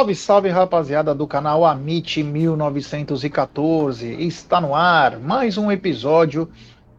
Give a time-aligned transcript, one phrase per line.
[0.00, 4.06] Salve, salve rapaziada do canal Amit 1914.
[4.24, 6.50] Está no ar mais um episódio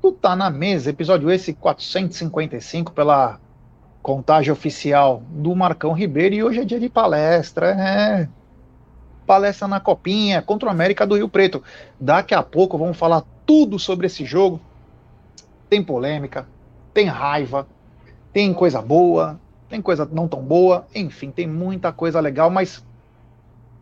[0.01, 3.40] do Tá na Mesa, episódio esse 455 pela
[4.02, 8.27] contagem oficial do Marcão Ribeiro e hoje é dia de palestra, é
[9.26, 11.64] palestra na Copinha contra o América do Rio Preto.
[12.00, 14.60] Daqui a pouco vamos falar tudo sobre esse jogo.
[15.70, 16.48] Tem polêmica,
[16.94, 17.68] tem raiva,
[18.34, 22.84] tem coisa boa, tem coisa não tão boa, enfim, tem muita coisa legal, mas,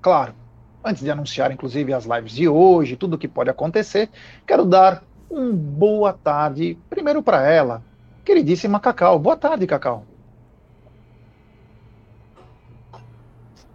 [0.02, 0.36] claro,
[0.84, 4.10] antes de anunciar, inclusive, as lives de hoje, tudo o que pode acontecer,
[4.46, 7.84] quero dar uma boa tarde, primeiro para ela,
[8.30, 9.18] queridíssima Cacau.
[9.18, 10.06] Boa tarde, Cacau.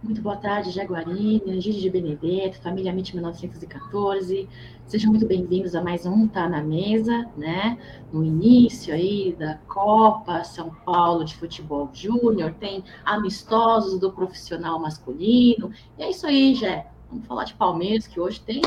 [0.01, 4.47] Muito boa tarde, Jaguarina, Gigi de Benedetto, família MIT 1914.
[4.85, 7.77] Sejam muito bem-vindos a mais um Tá na Mesa, né?
[8.13, 15.69] No início aí da Copa São Paulo de Futebol Júnior, tem amistosos do profissional masculino.
[15.97, 16.87] E é isso aí, Jé.
[17.09, 18.61] Vamos falar de Palmeiras, que hoje tem,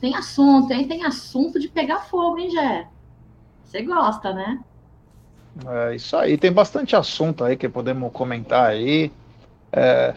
[0.00, 0.88] tem assunto, hein?
[0.88, 2.88] Tem assunto de pegar fogo, hein, Jé?
[3.62, 4.64] Você gosta, né?
[5.66, 9.12] É isso aí, tem bastante assunto aí que podemos comentar aí.
[9.72, 10.14] É,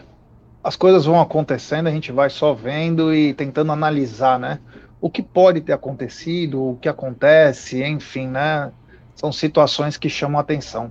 [0.62, 4.58] as coisas vão acontecendo, a gente vai só vendo e tentando analisar, né?
[5.00, 8.72] O que pode ter acontecido, o que acontece, enfim, né?
[9.14, 10.90] São situações que chamam atenção.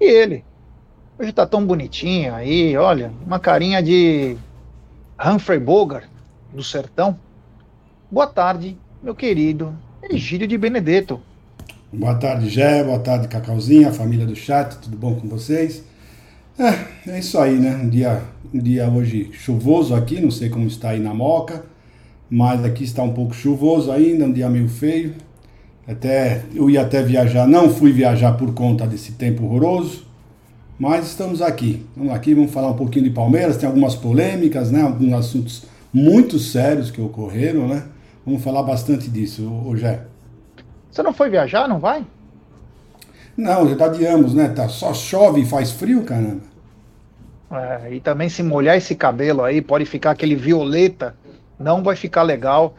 [0.00, 0.44] E ele,
[1.18, 4.36] hoje tá tão bonitinho aí, olha, uma carinha de
[5.22, 6.08] Humphrey Bogart,
[6.52, 7.18] do sertão.
[8.10, 11.20] Boa tarde, meu querido Egídio de Benedetto.
[11.94, 15.84] Boa tarde, Gé, boa tarde, Cacauzinha, família do chat, tudo bom com vocês?
[16.58, 17.76] É, é isso aí, né?
[17.84, 21.62] Um dia, um dia hoje chuvoso aqui, não sei como está aí na Moca,
[22.30, 25.12] mas aqui está um pouco chuvoso ainda, um dia meio feio.
[25.86, 30.06] Até eu ia até viajar, não fui viajar por conta desse tempo horroroso,
[30.78, 31.84] mas estamos aqui.
[31.94, 34.80] Vamos aqui, vamos falar um pouquinho de Palmeiras, tem algumas polêmicas, né?
[34.80, 37.84] Alguns assuntos muito sérios que ocorreram, né?
[38.24, 39.84] Vamos falar bastante disso, hoje.
[40.92, 42.04] Você não foi viajar, não vai?
[43.34, 44.50] Não, já tá de ambos, né?
[44.50, 46.42] Tá, só chove e faz frio, caramba.
[47.50, 51.16] É, e também se molhar esse cabelo aí, pode ficar aquele violeta,
[51.58, 52.74] não vai ficar legal.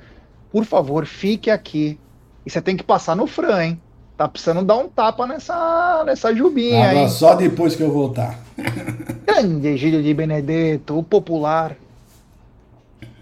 [0.51, 1.99] Por favor, fique aqui.
[2.45, 3.81] E você tem que passar no Fran, hein?
[4.15, 7.09] Tá precisando dar um tapa nessa, nessa jubinha, Agora hein?
[7.09, 8.39] só depois que eu voltar.
[9.25, 11.75] Grande Egílio de Benedetto, o popular.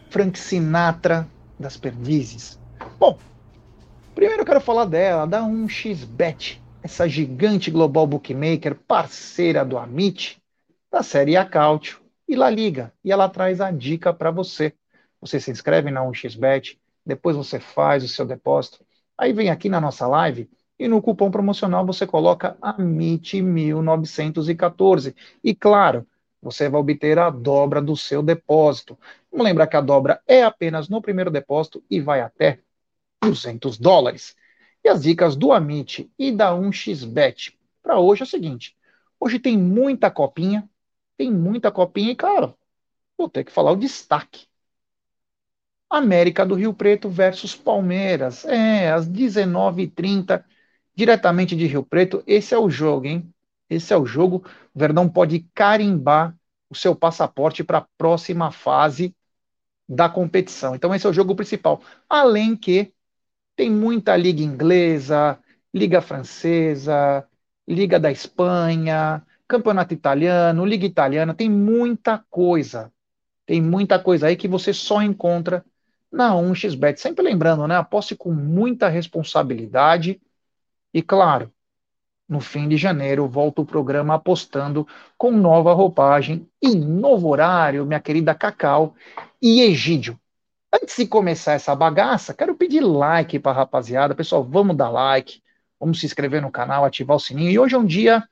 [0.09, 1.25] Frank Sinatra
[1.57, 2.59] das Perdizes.
[3.00, 3.18] Bom,
[4.21, 10.39] primeiro eu quero falar dela, da 1xBet essa gigante global bookmaker, parceira do Amit,
[10.91, 12.93] da série Acautio e La Liga.
[13.03, 14.75] E ela traz a dica para você.
[15.19, 18.85] Você se inscreve na 1xBet, depois você faz o seu depósito.
[19.17, 25.15] Aí vem aqui na nossa live e no cupom promocional você coloca AMIT1914.
[25.43, 26.05] E claro,
[26.39, 28.95] você vai obter a dobra do seu depósito.
[29.31, 32.59] Vamos lembrar que a dobra é apenas no primeiro depósito e vai até
[33.21, 34.35] 200 dólares.
[34.83, 38.75] E as dicas do Amit e da 1xBet para hoje é o seguinte:
[39.19, 40.67] hoje tem muita copinha,
[41.17, 42.55] tem muita copinha e, cara,
[43.17, 44.47] vou ter que falar o destaque.
[45.89, 48.45] América do Rio Preto versus Palmeiras.
[48.45, 50.43] É, às 19h30,
[50.95, 52.23] diretamente de Rio Preto.
[52.25, 53.31] Esse é o jogo, hein?
[53.69, 54.43] Esse é o jogo.
[54.73, 56.35] O Verdão pode carimbar
[56.69, 59.13] o seu passaporte para a próxima fase
[59.88, 60.73] da competição.
[60.73, 61.81] Então, esse é o jogo principal.
[62.09, 62.93] Além que
[63.56, 65.39] tem muita liga inglesa,
[65.73, 67.25] liga francesa,
[67.67, 72.91] liga da Espanha, campeonato italiano, liga italiana, tem muita coisa.
[73.45, 75.66] Tem muita coisa aí que você só encontra
[76.12, 77.00] na 1xBet.
[77.00, 77.75] Sempre lembrando, né?
[77.75, 80.22] Aposte com muita responsabilidade
[80.94, 81.51] e, claro,
[82.29, 84.88] no fim de janeiro, volta o programa apostando
[85.18, 88.95] com nova roupagem e novo horário, minha querida Cacau
[89.42, 90.20] e Egídio.
[90.73, 94.15] Antes de começar essa bagaça, quero pedir like para rapaziada.
[94.15, 95.44] Pessoal, vamos dar like,
[95.77, 97.51] vamos se inscrever no canal, ativar o sininho.
[97.51, 98.23] E hoje é um dia,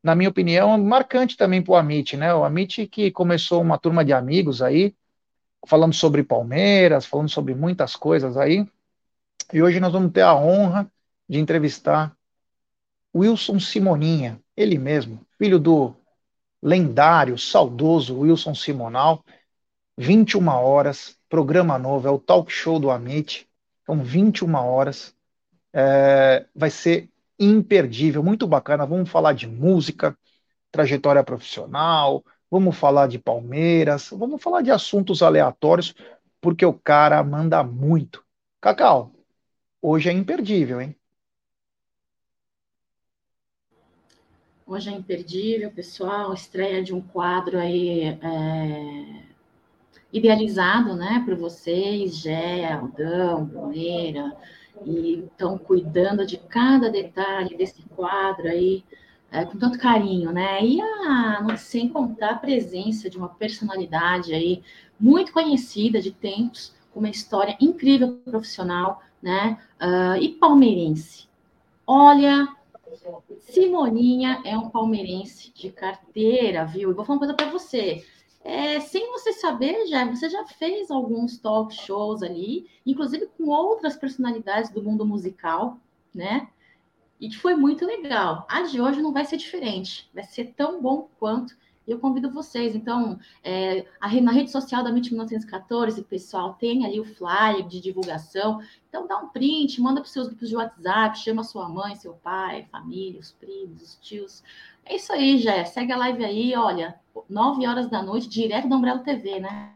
[0.00, 2.32] na minha opinião, marcante também para o Amit, né?
[2.32, 4.94] O Amit que começou uma turma de amigos aí,
[5.66, 8.64] falando sobre Palmeiras, falando sobre muitas coisas aí.
[9.52, 10.88] E hoje nós vamos ter a honra
[11.28, 12.16] de entrevistar
[13.14, 15.96] Wilson Simoninha, ele mesmo, filho do
[16.62, 19.24] lendário, saudoso Wilson Simonal.
[19.98, 23.48] 21 horas, programa novo, é o talk show do Amit.
[23.82, 25.16] Então, 21 horas.
[25.72, 27.08] É, vai ser
[27.38, 28.84] imperdível, muito bacana.
[28.84, 30.14] Vamos falar de música,
[30.70, 35.94] trajetória profissional, vamos falar de Palmeiras, vamos falar de assuntos aleatórios,
[36.38, 38.22] porque o cara manda muito.
[38.60, 39.10] Cacau,
[39.80, 40.94] hoje é imperdível, hein?
[44.66, 46.34] Hoje é imperdível, pessoal.
[46.34, 49.31] Estreia de um quadro aí é,
[50.12, 54.36] idealizado, né, por vocês, Gé, Aldão, Bruneira,
[54.84, 58.84] e estão cuidando de cada detalhe desse quadro aí
[59.30, 60.62] é, com tanto carinho, né?
[60.62, 64.62] E a, sem contar a presença de uma personalidade aí
[65.00, 69.58] muito conhecida de tempos, com uma história incrível profissional, né?
[69.80, 71.26] Uh, e palmeirense.
[71.86, 72.46] Olha,
[73.40, 76.90] Simoninha é um palmeirense de carteira, viu?
[76.90, 78.04] E vou falar uma coisa para você.
[78.44, 83.96] É, sem você saber, já você já fez alguns talk shows ali, inclusive com outras
[83.96, 85.78] personalidades do mundo musical,
[86.14, 86.48] né?
[87.20, 88.44] E que foi muito legal.
[88.48, 91.56] A de hoje não vai ser diferente, vai ser tão bom quanto.
[91.86, 92.74] Eu convido vocês.
[92.74, 93.84] Então, é,
[94.20, 98.60] na rede social da MIT 1914, pessoal, tem ali o flyer de divulgação.
[98.88, 102.14] Então, dá um print, manda para os seus grupos de WhatsApp, chama sua mãe, seu
[102.14, 104.42] pai, família, os primos, os tios.
[104.84, 105.64] É isso aí, Jé.
[105.64, 106.98] Segue a live aí, olha,
[107.28, 109.74] 9 horas da noite, direto da Umbrella TV, né?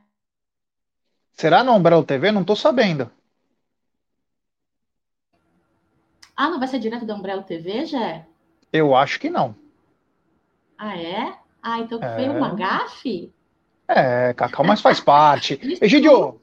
[1.33, 2.31] Será na Umbrella TV?
[2.33, 3.11] Não estou sabendo.
[6.37, 8.27] Ah, não vai ser direto da Umbrella TV, Jé?
[8.73, 9.55] Eu acho que não.
[10.77, 11.39] Ah, é?
[11.67, 12.15] Ah, então é...
[12.15, 13.33] foi uma gafe?
[13.89, 15.59] É, Cacau, mas faz parte.
[15.83, 16.37] Egídio,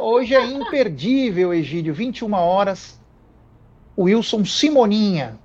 [0.00, 2.98] hoje é imperdível, Egídio, 21 horas.
[3.96, 5.38] Wilson Simoninha.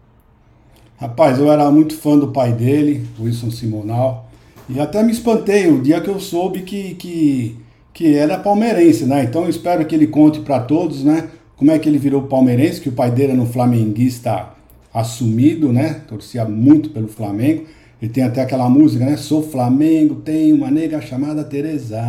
[1.00, 4.28] Rapaz, eu era muito fã do pai dele, Wilson Simonal,
[4.68, 7.56] e até me espantei o dia que eu soube que, que,
[7.94, 9.24] que era palmeirense, né?
[9.24, 11.30] Então eu espero que ele conte para todos, né?
[11.56, 14.50] Como é que ele virou palmeirense, que o pai dele era um flamenguista
[14.92, 16.02] assumido, né?
[16.08, 17.66] Torcia muito pelo Flamengo.
[18.02, 19.18] Ele tem até aquela música, né?
[19.18, 22.02] Sou Flamengo, tenho uma nega chamada Teresa.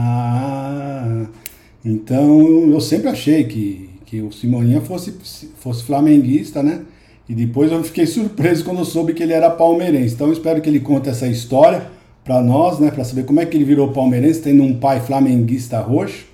[1.84, 5.12] Então eu sempre achei que, que o Simoninha fosse,
[5.58, 6.82] fosse flamenguista, né?
[7.28, 10.14] E depois eu fiquei surpreso quando soube que ele era palmeirense.
[10.14, 11.90] Então eu espero que ele conte essa história
[12.25, 15.81] para nós, né, para saber como é que ele virou palmeirense, tendo um pai flamenguista
[15.81, 16.26] roxo.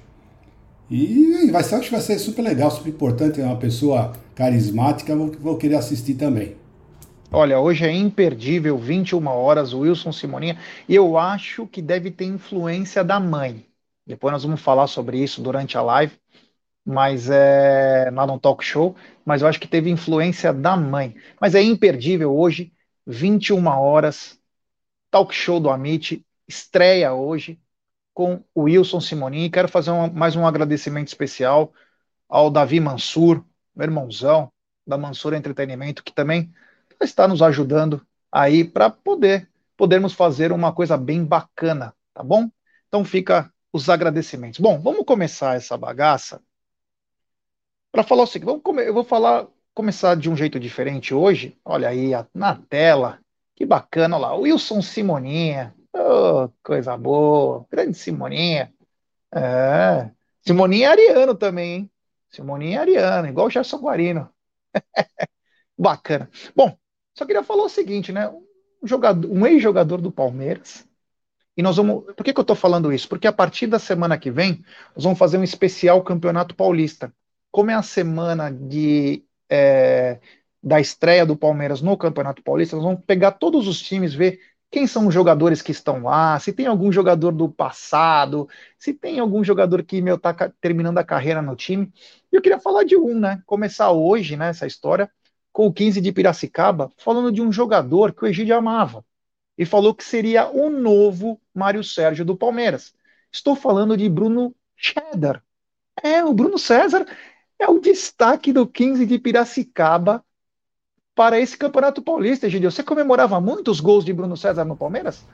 [0.90, 5.14] E vai ser, acho que vai ser super legal, super importante, é uma pessoa carismática,
[5.16, 6.54] vou, vou querer assistir também.
[7.32, 10.58] Olha, hoje é imperdível, 21 horas, Wilson Simoninha,
[10.88, 13.66] e eu acho que deve ter influência da mãe.
[14.06, 16.16] Depois nós vamos falar sobre isso durante a live,
[16.84, 18.94] mas é lá no talk show,
[19.24, 21.16] mas eu acho que teve influência da mãe.
[21.40, 22.72] Mas é imperdível hoje,
[23.04, 24.38] 21 horas,
[25.10, 27.58] talk show do Amit, estreia hoje
[28.14, 29.50] com o Wilson Simonin.
[29.50, 31.72] Quero fazer um, mais um agradecimento especial
[32.28, 33.44] ao Davi Mansur,
[33.74, 34.50] meu irmãozão
[34.86, 36.52] da Mansur Entretenimento, que também
[37.04, 42.48] está nos ajudando aí para poder podermos fazer uma coisa bem bacana, tá bom?
[42.88, 44.58] Então fica os agradecimentos.
[44.58, 46.40] Bom, vamos começar essa bagaça
[47.92, 51.58] para falar o seguinte, eu vou falar, começar de um jeito diferente hoje.
[51.64, 53.18] Olha aí na tela,
[53.54, 58.70] que bacana, olha lá, Wilson Simoninha, oh, coisa boa, grande Simoninha.
[59.34, 60.10] É,
[60.42, 61.90] Simoninha é ariano também, hein?
[62.28, 64.28] Simoninha é ariano, igual o Gerson Guarino.
[65.78, 66.28] bacana.
[66.54, 66.76] Bom,
[67.16, 68.28] só queria falar o seguinte, né?
[68.28, 70.86] Um, jogador, um ex-jogador do Palmeiras,
[71.56, 72.04] e nós vamos.
[72.14, 73.08] Por que, que eu estou falando isso?
[73.08, 74.62] Porque a partir da semana que vem,
[74.94, 77.12] nós vamos fazer um especial Campeonato Paulista
[77.56, 80.20] como é a semana de, é,
[80.62, 84.38] da estreia do Palmeiras no Campeonato Paulista, nós vamos pegar todos os times, ver
[84.70, 88.46] quem são os jogadores que estão lá, se tem algum jogador do passado,
[88.78, 91.90] se tem algum jogador que meu tá terminando a carreira no time.
[92.30, 93.40] E eu queria falar de um, né?
[93.46, 95.10] Começar hoje, né, essa história
[95.56, 99.02] com o 15 de Piracicaba, falando de um jogador que o Egídio amava
[99.56, 102.92] e falou que seria o novo Mário Sérgio do Palmeiras.
[103.32, 105.42] Estou falando de Bruno Cheddar.
[106.02, 107.06] É, o Bruno César
[107.58, 110.22] é o destaque do 15 de Piracicaba
[111.14, 112.70] para esse Campeonato Paulista, Gideon.
[112.70, 115.24] Você comemorava muito os gols de Bruno César no Palmeiras?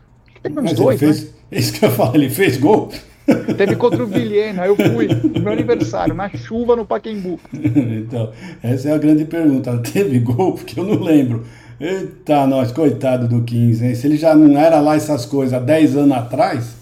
[0.41, 1.39] Teve uns Mas dois, fez, né?
[1.51, 2.93] É isso que eu falo, ele fez gol?
[3.57, 7.39] Teve contra o Vilhena, eu fui no meu aniversário, na chuva no Paquembu.
[7.53, 9.77] então, essa é a grande pergunta.
[9.93, 10.55] Teve gol?
[10.55, 11.45] Porque eu não lembro.
[11.81, 13.95] Eita, nós, coitado do 15, hein?
[13.95, 16.77] Se ele já não era lá essas coisas há 10 anos atrás,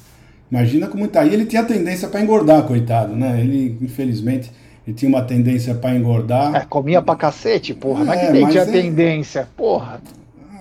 [0.50, 1.24] imagina como tá.
[1.24, 3.40] E ele tinha tendência para engordar, coitado, né?
[3.40, 4.50] Ele, infelizmente,
[4.86, 6.54] ele tinha uma tendência para engordar.
[6.54, 8.02] É, comia pra cacete, porra.
[8.02, 8.66] É, não é que tem tinha é...
[8.66, 10.00] tendência, porra.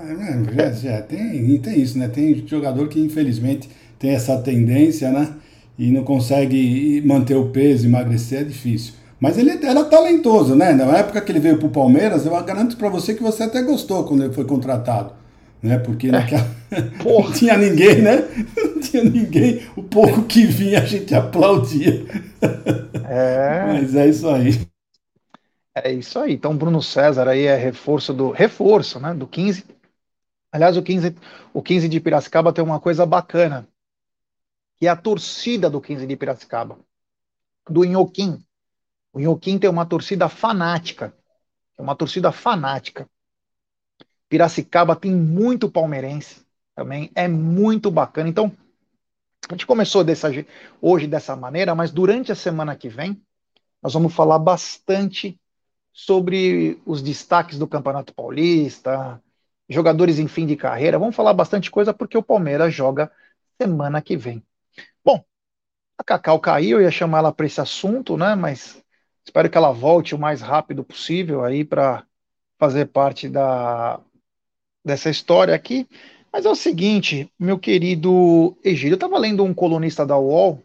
[0.09, 2.07] É, já, já tem, tem isso, né?
[2.07, 5.29] Tem jogador que infelizmente tem essa tendência, né?
[5.79, 8.95] E não consegue manter o peso, emagrecer, é difícil.
[9.19, 10.74] Mas ele era talentoso, né?
[10.74, 14.05] Na época que ele veio pro Palmeiras, eu garanto para você que você até gostou
[14.05, 15.13] quando ele foi contratado.
[15.63, 15.79] né?
[15.79, 16.48] Porque naquela...
[17.05, 18.27] não tinha ninguém, né?
[18.57, 19.62] Não tinha ninguém.
[19.77, 22.05] O pouco que vinha a gente aplaudia.
[23.03, 23.65] É.
[23.65, 24.59] Mas é isso aí.
[25.75, 26.33] É isso aí.
[26.33, 29.13] Então, Bruno César aí é reforço do reforço, né?
[29.13, 29.65] Do 15.
[30.51, 31.15] Aliás, o 15,
[31.53, 33.67] o 15 de Piracicaba tem uma coisa bacana,
[34.79, 36.79] que é a torcida do 15 de Piracicaba,
[37.69, 38.41] do Inhoquim.
[39.12, 41.13] O Inhoquim tem uma torcida fanática,
[41.77, 43.09] é uma torcida fanática.
[44.29, 46.45] Piracicaba tem muito palmeirense
[46.75, 48.29] também, é muito bacana.
[48.29, 48.55] Então,
[49.50, 50.29] a gente começou dessa,
[50.81, 53.21] hoje dessa maneira, mas durante a semana que vem,
[53.81, 55.39] nós vamos falar bastante
[55.91, 59.21] sobre os destaques do Campeonato Paulista,
[59.67, 61.00] jogadores em fim de carreira.
[61.00, 63.12] Vamos falar bastante coisa porque o Palmeiras joga
[63.62, 64.43] semana que vem.
[66.00, 68.34] A Cacau caiu, eu ia chamar ela para esse assunto, né?
[68.34, 68.82] Mas
[69.25, 72.06] espero que ela volte o mais rápido possível aí para
[72.58, 74.00] fazer parte da,
[74.84, 75.86] dessa história aqui.
[76.32, 80.63] Mas é o seguinte, meu querido Egílio, eu estava lendo um colunista da UOL,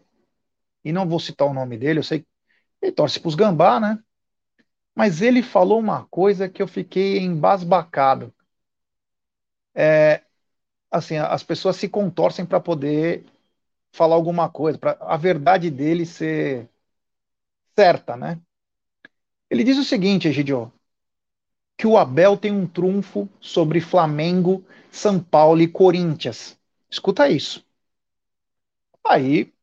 [0.85, 2.27] e não vou citar o nome dele, eu sei que
[2.81, 3.99] ele torce para os gambá, né?
[4.95, 8.33] Mas ele falou uma coisa que eu fiquei embasbacado.
[9.73, 10.21] É,
[10.89, 13.25] assim, as pessoas se contorcem para poder
[13.95, 16.67] falar alguma coisa, para a verdade dele ser
[17.73, 18.37] certa, né?
[19.49, 20.71] Ele diz o seguinte, Egidio,
[21.77, 26.57] que o Abel tem um trunfo sobre Flamengo, São Paulo e Corinthians.
[26.89, 27.63] Escuta isso.
[29.07, 29.53] Aí,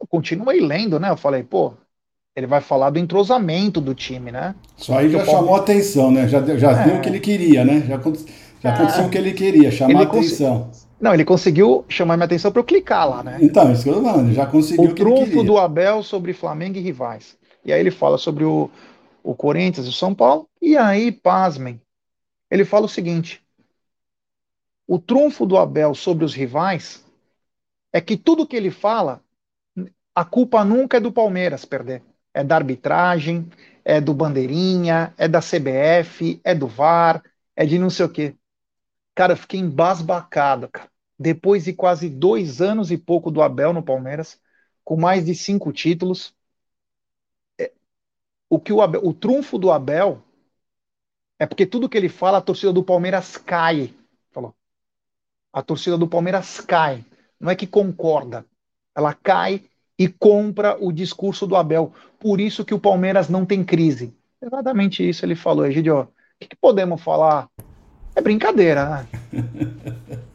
[0.00, 1.10] eu continuei lendo, né?
[1.10, 1.74] Eu falei, pô,
[2.34, 4.56] ele vai falar do entrosamento do time, né?
[4.76, 6.26] Só aí já chamou a atenção, né?
[6.26, 6.84] Já, já é.
[6.84, 7.80] deu o que ele queria, né?
[7.82, 8.00] Já,
[8.60, 10.70] já aconteceu o que ele queria, chamar a atenção.
[11.00, 13.38] Não, ele conseguiu chamar minha atenção para eu clicar lá, né?
[13.42, 16.76] Então, isso que eu tô falando, já conseguiu o, o trunfo do Abel sobre Flamengo
[16.76, 17.38] e rivais.
[17.64, 18.70] E aí ele fala sobre o,
[19.22, 21.80] o Corinthians e o São Paulo, e aí, pasmem,
[22.50, 23.42] ele fala o seguinte:
[24.86, 27.04] o trunfo do Abel sobre os rivais
[27.92, 29.22] é que tudo que ele fala,
[30.14, 32.02] a culpa nunca é do Palmeiras perder.
[32.34, 33.48] É da arbitragem,
[33.84, 37.22] é do Bandeirinha, é da CBF, é do VAR,
[37.56, 38.36] é de não sei o quê.
[39.14, 40.89] Cara, eu fiquei embasbacado, cara.
[41.20, 44.40] Depois de quase dois anos e pouco do Abel no Palmeiras,
[44.82, 46.34] com mais de cinco títulos,
[48.48, 50.22] o que o, Abel, o trunfo do Abel
[51.38, 53.94] é porque tudo que ele fala, a torcida do Palmeiras cai.
[54.30, 54.54] Falou.
[55.52, 57.04] A torcida do Palmeiras cai.
[57.38, 58.46] Não é que concorda.
[58.96, 59.62] Ela cai
[59.98, 61.92] e compra o discurso do Abel.
[62.18, 64.14] Por isso que o Palmeiras não tem crise.
[64.40, 65.66] Exatamente isso ele falou.
[65.66, 66.08] Egidio, o
[66.40, 67.46] que, que podemos falar?
[68.16, 69.08] É brincadeira, né?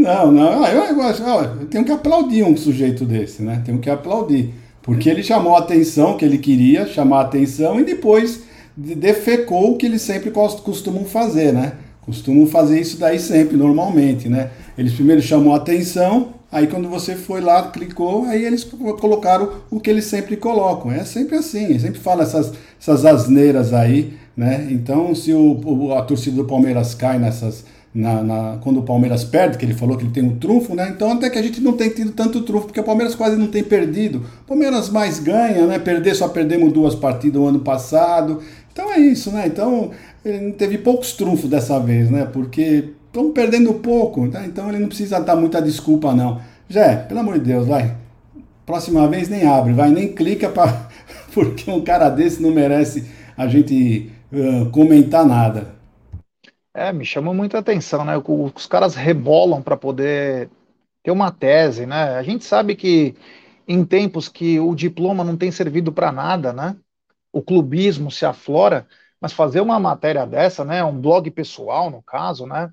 [0.00, 3.62] Não, não, eu, eu, eu, eu tenho que aplaudir um sujeito desse, né?
[3.66, 4.54] Tenho que aplaudir.
[4.80, 9.76] Porque ele chamou a atenção que ele queria chamar a atenção e depois defecou o
[9.76, 11.74] que eles sempre costumam fazer, né?
[12.00, 14.50] Costumam fazer isso daí sempre, normalmente, né?
[14.78, 19.78] Eles primeiro chamou a atenção, aí quando você foi lá, clicou, aí eles colocaram o
[19.78, 20.90] que eles sempre colocam.
[20.90, 24.66] É sempre assim, sempre fala essas, essas asneiras aí, né?
[24.70, 29.58] Então, se o, a torcida do Palmeiras cai nessas na, na, quando o Palmeiras perde,
[29.58, 30.88] que ele falou que ele tem um trunfo, né?
[30.94, 33.48] Então até que a gente não tem tido tanto trunfo, porque o Palmeiras quase não
[33.48, 34.24] tem perdido.
[34.44, 35.78] O Palmeiras mais ganha, né?
[35.78, 38.40] Perder só perdemos duas partidas o ano passado.
[38.72, 39.46] Então é isso, né?
[39.46, 39.90] Então
[40.24, 42.26] ele teve poucos trunfos dessa vez, né?
[42.32, 44.46] Porque estão perdendo pouco, tá?
[44.46, 46.40] Então ele não precisa dar muita desculpa, não.
[46.68, 47.96] Jé, pelo amor de Deus, vai.
[48.64, 50.88] Próxima vez nem abre, vai, nem clica para
[51.34, 53.04] porque um cara desse não merece
[53.36, 55.79] a gente uh, comentar nada.
[56.72, 58.14] É, me chama muita atenção, né?
[58.16, 60.48] Os caras rebolam para poder
[61.02, 62.16] ter uma tese, né?
[62.16, 63.16] A gente sabe que
[63.68, 66.76] em tempos que o diploma não tem servido para nada, né?
[67.32, 68.88] O clubismo se aflora,
[69.20, 70.84] mas fazer uma matéria dessa, né?
[70.84, 72.72] Um blog pessoal, no caso, né?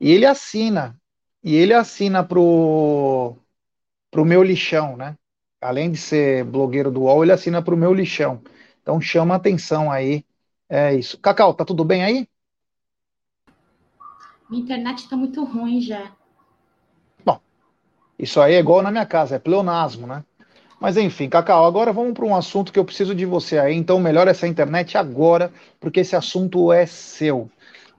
[0.00, 0.98] E ele assina,
[1.42, 3.36] e ele assina pro
[4.10, 5.16] pro meu lixão, né?
[5.60, 8.42] Além de ser blogueiro do UOL, ele assina pro meu lixão.
[8.82, 10.24] Então chama atenção aí.
[10.68, 11.18] É isso.
[11.20, 12.28] Cacau, tá tudo bem aí?
[14.48, 16.12] Minha internet está muito ruim já.
[17.24, 17.38] Bom,
[18.18, 20.22] isso aí é igual na minha casa, é pleonasmo, né?
[20.80, 23.74] Mas enfim, Cacau, agora vamos para um assunto que eu preciso de você aí.
[23.74, 27.50] Então, melhor essa internet agora, porque esse assunto é seu.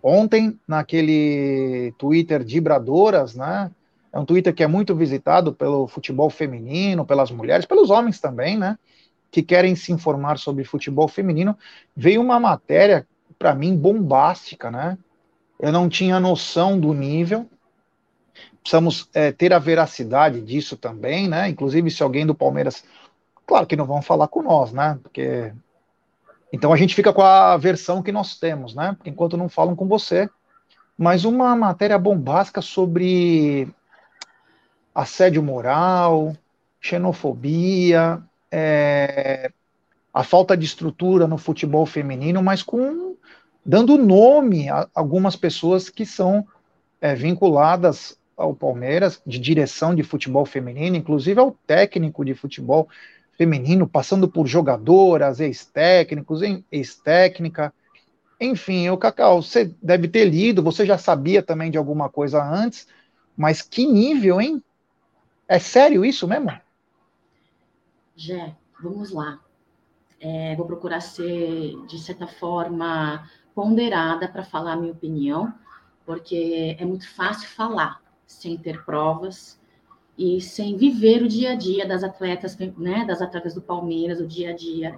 [0.03, 3.71] Ontem, naquele Twitter de Bradoras, né?
[4.13, 8.55] É um Twitter que é muito visitado pelo futebol feminino, pelas mulheres, pelos homens também,
[8.55, 8.77] né?
[9.31, 11.57] Que querem se informar sobre futebol feminino.
[11.95, 13.07] Veio uma matéria,
[13.39, 14.97] para mim, bombástica, né?
[15.59, 17.49] Eu não tinha noção do nível.
[18.61, 21.49] Precisamos é, ter a veracidade disso também, né?
[21.49, 22.83] Inclusive, se alguém do Palmeiras.
[23.45, 24.97] Claro que não vão falar com nós, né?
[25.01, 25.53] Porque.
[26.51, 28.97] Então a gente fica com a versão que nós temos, né?
[29.05, 30.29] Enquanto não falam com você,
[30.97, 33.67] mas uma matéria bombástica sobre
[34.93, 36.33] assédio moral,
[36.79, 39.51] xenofobia, é,
[40.13, 43.04] a falta de estrutura no futebol feminino, mas com
[43.65, 46.47] dando nome a algumas pessoas que são
[47.01, 52.87] é, vinculadas ao Palmeiras, de direção de futebol feminino, inclusive ao técnico de futebol
[53.37, 56.41] feminino, passando por jogadoras, ex-técnicos,
[56.71, 57.73] ex-técnica.
[58.39, 62.87] Enfim, o Cacau, você deve ter lido, você já sabia também de alguma coisa antes,
[63.35, 64.61] mas que nível, hein?
[65.47, 66.51] É sério isso mesmo?
[68.15, 69.39] Jé, vamos lá.
[70.19, 75.53] É, vou procurar ser, de certa forma, ponderada para falar a minha opinião,
[76.05, 79.59] porque é muito fácil falar sem ter provas
[80.17, 84.27] e sem viver o dia a dia das atletas, né, das atletas do Palmeiras, o
[84.27, 84.97] dia a dia.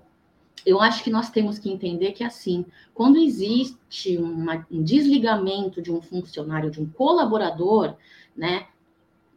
[0.66, 5.92] eu acho que nós temos que entender que, assim, quando existe uma, um desligamento de
[5.92, 7.96] um funcionário, de um colaborador,
[8.36, 8.68] né,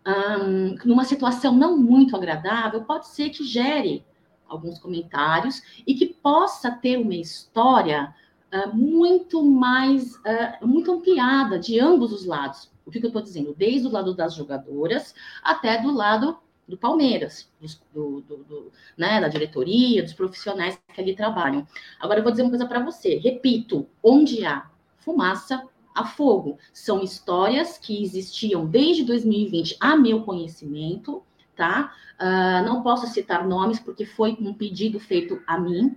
[0.06, 4.04] um, numa situação não muito agradável, pode ser que gere
[4.48, 8.14] alguns comentários e que possa ter uma história
[8.52, 12.70] uh, muito mais, uh, muito ampliada de ambos os lados.
[12.86, 13.54] O que, que eu estou dizendo?
[13.54, 17.50] Desde o lado das jogadoras até do lado do Palmeiras,
[17.94, 21.66] do, do, do, né, da diretoria, dos profissionais que ali trabalham.
[21.98, 23.16] Agora eu vou dizer uma coisa para você.
[23.16, 26.58] Repito, onde há fumaça, há fogo.
[26.72, 31.22] São histórias que existiam desde 2020, a meu conhecimento,
[31.56, 31.94] tá?
[32.20, 35.96] Uh, não posso citar nomes porque foi um pedido feito a mim,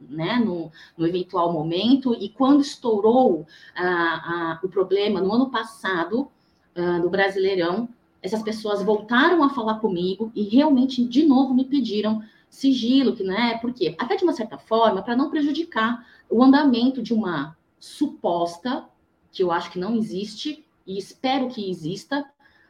[0.00, 6.30] né, no, no, eventual momento, e quando estourou uh, uh, o problema no ano passado,
[6.74, 7.86] no Brasileirão,
[8.22, 13.58] essas pessoas voltaram a falar comigo e realmente, de novo, me pediram sigilo, que né?
[13.58, 18.84] Porque até de uma certa forma, para não prejudicar o andamento de uma suposta,
[19.32, 22.24] que eu acho que não existe e espero que exista,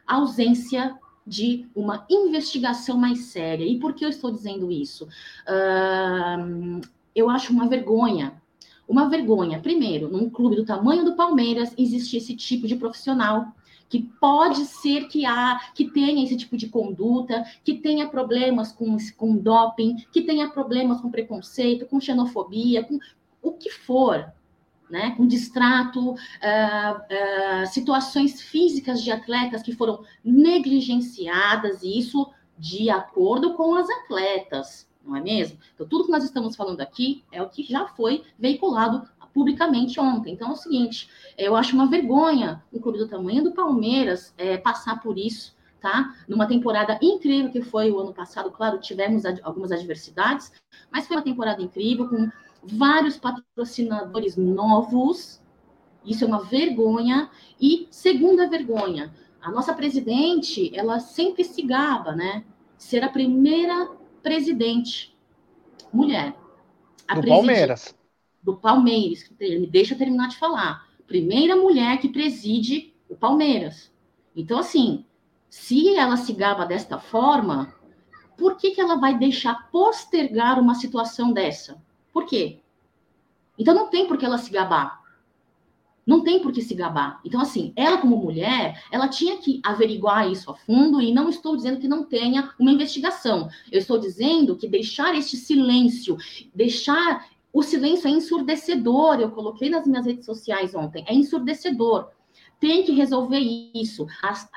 [0.07, 3.65] ausência de uma investigação mais séria.
[3.65, 5.05] E por que eu estou dizendo isso?
[5.47, 6.81] Uh,
[7.15, 8.41] eu acho uma vergonha.
[8.89, 13.53] Uma vergonha, primeiro, num clube do tamanho do Palmeiras, existir esse tipo de profissional
[13.93, 18.97] que pode ser que há, que tenha esse tipo de conduta, que tenha problemas com,
[19.19, 22.99] com doping, que tenha problemas com preconceito, com xenofobia, com
[23.43, 24.33] o que for,
[24.89, 25.11] né?
[25.15, 33.53] com distrato, uh, uh, situações físicas de atletas que foram negligenciadas, e isso de acordo
[33.53, 35.59] com as atletas, não é mesmo?
[35.75, 40.35] Então, tudo que nós estamos falando aqui é o que já foi veiculado publicamente ontem.
[40.35, 44.57] Então é o seguinte, eu acho uma vergonha um clube do tamanho do Palmeiras é,
[44.57, 46.15] passar por isso, tá?
[46.29, 50.53] Numa temporada incrível que foi o ano passado, claro, tivemos ad algumas adversidades,
[50.91, 52.31] mas foi uma temporada incrível com
[52.63, 55.41] vários patrocinadores novos.
[56.05, 57.31] Isso é uma vergonha.
[57.61, 62.45] E segunda vergonha, a nossa presidente, ela sempre se gaba, né?
[62.77, 63.91] Ser a primeira
[64.23, 65.17] presidente
[65.93, 66.35] mulher.
[67.07, 67.95] A do Palmeiras
[68.43, 70.87] do Palmeiras, me deixa eu terminar de falar.
[71.07, 73.93] Primeira mulher que preside o Palmeiras.
[74.35, 75.05] Então, assim,
[75.49, 77.75] se ela se gaba desta forma,
[78.37, 81.81] por que, que ela vai deixar postergar uma situação dessa?
[82.13, 82.61] Por quê?
[83.59, 85.03] Então não tem por que ela se gabar.
[86.05, 87.21] Não tem por que se gabar.
[87.25, 91.55] Então, assim, ela como mulher, ela tinha que averiguar isso a fundo e não estou
[91.55, 93.49] dizendo que não tenha uma investigação.
[93.71, 96.17] Eu estou dizendo que deixar este silêncio,
[96.53, 102.09] deixar o silêncio é ensurdecedor, eu coloquei nas minhas redes sociais ontem, é ensurdecedor.
[102.59, 103.41] Tem que resolver
[103.75, 104.07] isso.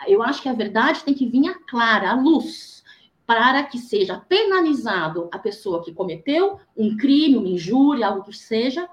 [0.08, 2.84] Eu acho que a verdade tem que vir à clara, à luz,
[3.26, 8.88] para que seja penalizado a pessoa que cometeu um crime, uma injúria, algo que seja,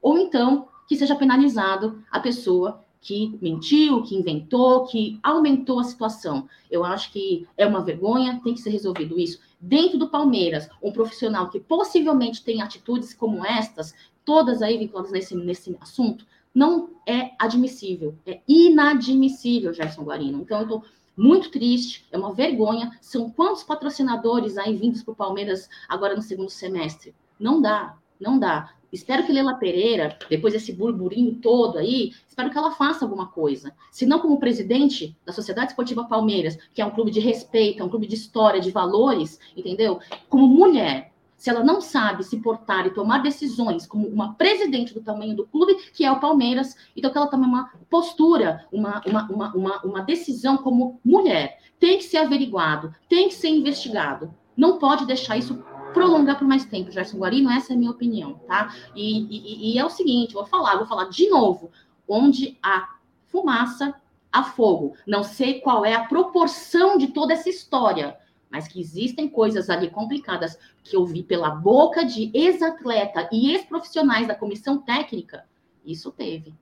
[0.00, 6.48] ou então que seja penalizado a pessoa que mentiu, que inventou, que aumentou a situação.
[6.70, 9.40] Eu acho que é uma vergonha, tem que ser resolvido isso.
[9.60, 13.94] Dentro do Palmeiras, um profissional que possivelmente tem atitudes como estas,
[14.24, 20.40] todas aí vinculadas nesse, nesse assunto, não é admissível, é inadmissível, Gerson Guarino.
[20.40, 20.84] Então, eu estou
[21.16, 22.96] muito triste, é uma vergonha.
[23.00, 27.14] São quantos patrocinadores aí vindos para o Palmeiras agora no segundo semestre?
[27.38, 28.70] Não dá, não dá.
[28.90, 33.74] Espero que Leila Pereira, depois desse burburinho todo aí, espero que ela faça alguma coisa.
[33.90, 37.84] Se não como presidente da Sociedade Esportiva Palmeiras, que é um clube de respeito, é
[37.84, 40.00] um clube de história, de valores, entendeu?
[40.30, 45.00] Como mulher, se ela não sabe se portar e tomar decisões como uma presidente do
[45.00, 49.30] tamanho do clube, que é o Palmeiras, então que ela tome uma postura, uma, uma,
[49.30, 51.58] uma, uma, uma decisão como mulher.
[51.78, 54.34] Tem que ser averiguado, tem que ser investigado.
[54.56, 58.34] Não pode deixar isso prolongar por mais tempo, Gerson Guarino, essa é a minha opinião,
[58.46, 58.74] tá?
[58.94, 61.70] E, e, e é o seguinte, vou falar, vou falar de novo,
[62.06, 62.96] onde há
[63.26, 63.94] fumaça,
[64.32, 64.94] há fogo.
[65.06, 68.16] Não sei qual é a proporção de toda essa história,
[68.50, 74.26] mas que existem coisas ali complicadas que eu vi pela boca de ex-atleta e ex-profissionais
[74.26, 75.44] da comissão técnica,
[75.84, 76.54] isso teve.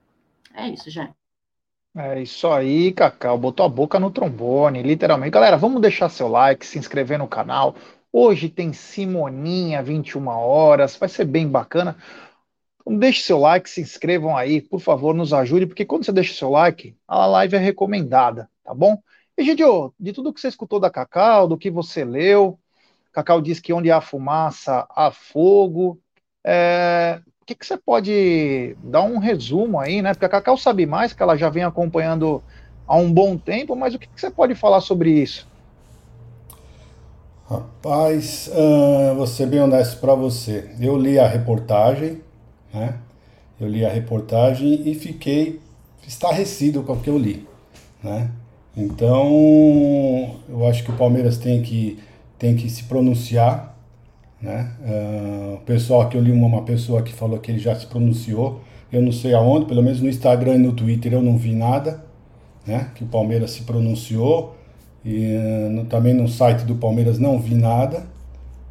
[0.53, 1.09] É isso, já.
[1.95, 3.37] É isso aí, Cacau.
[3.37, 5.31] Botou a boca no trombone, literalmente.
[5.31, 7.75] Galera, vamos deixar seu like, se inscrever no canal.
[8.19, 10.95] Hoje tem Simoninha, 21 horas.
[10.95, 11.95] Vai ser bem bacana.
[12.81, 16.33] Então, deixe seu like, se inscrevam aí, por favor, nos ajude, porque quando você deixa
[16.33, 18.97] seu like, a live é recomendada, tá bom?
[19.37, 22.57] Egidio, de tudo que você escutou da Cacau, do que você leu,
[23.13, 26.01] Cacau disse que onde há fumaça, há fogo.
[26.43, 30.15] É, o que, que você pode dar um resumo aí, né?
[30.15, 32.43] Porque a Cacau sabe mais, que ela já vem acompanhando
[32.87, 35.47] há um bom tempo, mas o que, que você pode falar sobre isso?
[37.49, 40.69] Rapaz, uh, vou ser bem honesto para você.
[40.81, 42.17] Eu li a reportagem,
[42.73, 42.95] né?
[43.57, 45.61] Eu li a reportagem e fiquei
[46.05, 47.47] estarrecido com o que eu li,
[48.03, 48.29] né?
[48.75, 51.97] Então, eu acho que o Palmeiras tem que,
[52.37, 53.77] tem que se pronunciar.
[54.41, 54.69] Né?
[54.81, 58.59] Uh, o pessoal aqui, eu li uma pessoa que falou que ele já se pronunciou.
[58.91, 62.03] Eu não sei aonde, pelo menos no Instagram e no Twitter eu não vi nada.
[62.65, 62.91] Né?
[62.93, 64.56] Que o Palmeiras se pronunciou.
[65.07, 68.03] E uh, no, também no site do Palmeiras não vi nada.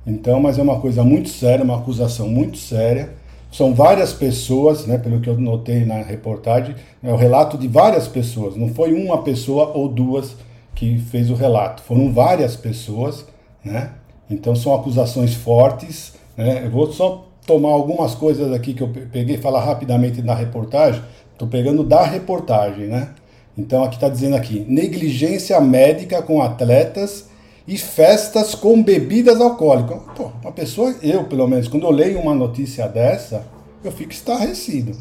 [0.07, 3.15] Então, mas é uma coisa muito séria, uma acusação muito séria.
[3.51, 8.07] São várias pessoas, né, pelo que eu notei na reportagem, é o relato de várias
[8.07, 10.37] pessoas, não foi uma pessoa ou duas
[10.75, 13.25] que fez o relato, foram várias pessoas,
[13.65, 13.93] né?
[14.29, 16.67] Então são acusações fortes, né?
[16.67, 21.01] Eu vou só tomar algumas coisas aqui que eu peguei, falar rapidamente na reportagem.
[21.33, 23.09] Estou pegando da reportagem, né?
[23.57, 27.27] Então aqui está dizendo aqui negligência médica com atletas
[27.67, 29.99] e festas com bebidas alcoólicas.
[30.15, 33.47] Pô, uma pessoa, eu pelo menos, quando eu leio uma notícia dessa,
[33.83, 34.97] eu fico estarrecido.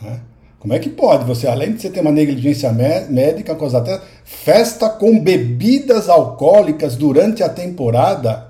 [0.00, 0.20] Né?
[0.58, 4.06] Como é que pode você, além de você ter uma negligência médica com as atletas,
[4.24, 8.48] festa com bebidas alcoólicas durante a temporada?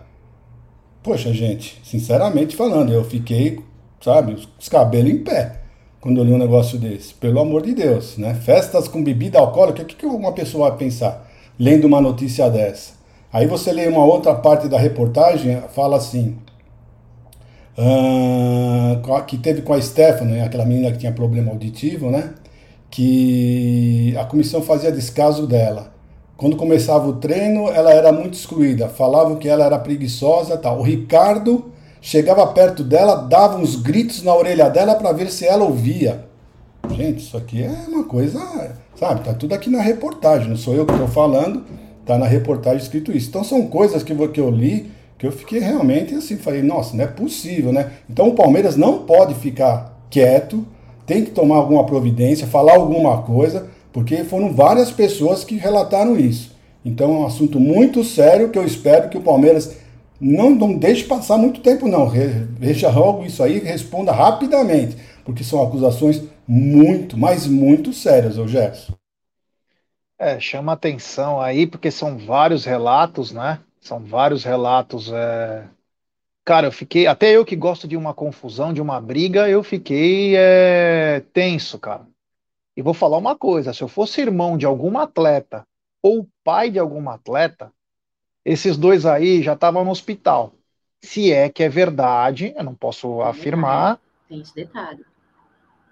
[1.02, 3.60] Poxa, gente, sinceramente falando, eu fiquei,
[4.00, 5.63] sabe, os cabelos em pé
[6.04, 7.14] quando eu li um negócio desse.
[7.14, 8.34] Pelo amor de Deus, né?
[8.34, 11.26] Festas com bebida alcoólica, o que, que uma pessoa vai pensar
[11.58, 12.92] lendo uma notícia dessa?
[13.32, 16.36] Aí você lê uma outra parte da reportagem, fala assim,
[17.78, 22.34] uh, que teve com a Stephanie, aquela menina que tinha problema auditivo, né?
[22.90, 25.90] Que a comissão fazia descaso dela.
[26.36, 28.90] Quando começava o treino, ela era muito excluída.
[28.90, 30.80] Falavam que ela era preguiçosa, tal.
[30.80, 31.72] O Ricardo
[32.04, 36.26] chegava perto dela, dava uns gritos na orelha dela para ver se ela ouvia.
[36.90, 38.38] Gente, isso aqui é uma coisa,
[38.94, 39.24] sabe?
[39.24, 41.64] Tá tudo aqui na reportagem, não sou eu que estou falando
[42.04, 43.28] Tá na reportagem escrito isso.
[43.28, 47.04] Então são coisas que, que eu li que eu fiquei realmente assim, falei, nossa, não
[47.04, 47.92] é possível, né?
[48.10, 50.66] Então o Palmeiras não pode ficar quieto,
[51.06, 56.54] tem que tomar alguma providência, falar alguma coisa, porque foram várias pessoas que relataram isso.
[56.84, 59.76] Então é um assunto muito sério que eu espero que o Palmeiras
[60.24, 62.08] não, não deixe passar muito tempo, não.
[62.08, 68.94] Veja logo isso aí e responda rapidamente, porque são acusações muito, mas muito sérias, Gerson.
[70.18, 73.60] É, chama atenção aí, porque são vários relatos, né?
[73.80, 75.12] São vários relatos.
[75.12, 75.68] É...
[76.42, 77.06] Cara, eu fiquei.
[77.06, 81.22] Até eu que gosto de uma confusão, de uma briga, eu fiquei é...
[81.34, 82.06] tenso, cara.
[82.74, 85.66] E vou falar uma coisa: se eu fosse irmão de algum atleta
[86.02, 87.70] ou pai de algum atleta,
[88.44, 90.52] esses dois aí já estavam no hospital.
[91.00, 93.98] Se é que é verdade, eu não posso afirmar.
[94.28, 95.04] Tem esse detalhe.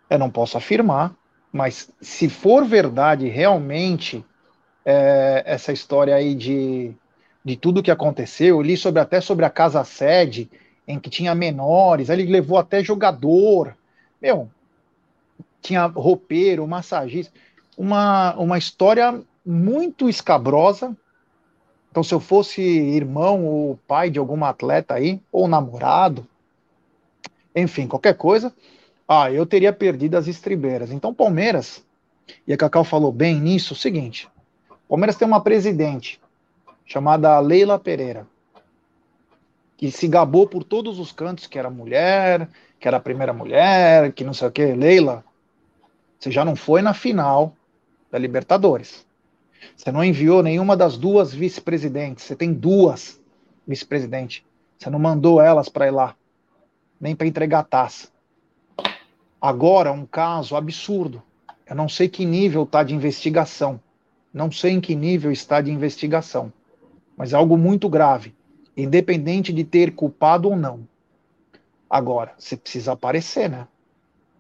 [0.09, 1.15] Eu não posso afirmar,
[1.51, 4.25] mas se for verdade realmente
[4.85, 6.95] é, essa história aí de,
[7.45, 10.51] de tudo que aconteceu, eu li sobre, até sobre a casa sede,
[10.87, 13.77] em que tinha menores, aí ele levou até jogador.
[14.21, 14.51] Meu,
[15.61, 17.33] tinha roupeiro, massagista,
[17.77, 20.97] uma, uma história muito escabrosa.
[21.93, 26.27] Então, se eu fosse irmão ou pai de alguma atleta aí, ou namorado,
[27.55, 28.51] enfim, qualquer coisa,
[29.07, 30.91] ah, eu teria perdido as estribeiras.
[30.91, 31.85] Então, Palmeiras,
[32.47, 34.27] e a Cacau falou bem nisso, o seguinte:
[34.89, 36.19] Palmeiras tem uma presidente
[36.87, 38.27] chamada Leila Pereira,
[39.77, 42.49] que se gabou por todos os cantos que era mulher,
[42.81, 44.65] que era a primeira mulher, que não sei o que.
[44.65, 45.23] Leila,
[46.19, 47.55] você já não foi na final
[48.11, 49.05] da Libertadores.
[49.77, 52.25] Você não enviou nenhuma das duas vice-presidentes.
[52.25, 53.21] Você tem duas
[53.67, 54.45] vice-presidentes.
[54.79, 56.17] Você não mandou elas para ir lá,
[57.01, 58.09] nem para entregar a taça.
[59.41, 61.23] Agora, um caso absurdo.
[61.67, 63.81] Eu não sei que nível está de investigação.
[64.33, 66.53] Não sei em que nível está de investigação.
[67.17, 68.35] Mas é algo muito grave,
[68.77, 70.87] independente de ter culpado ou não.
[71.89, 73.69] Agora, você precisa aparecer, né?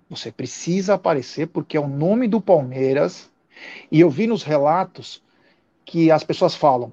[0.08, 3.31] Você precisa aparecer porque é o nome do Palmeiras
[3.90, 5.22] e eu vi nos relatos
[5.84, 6.92] que as pessoas falam: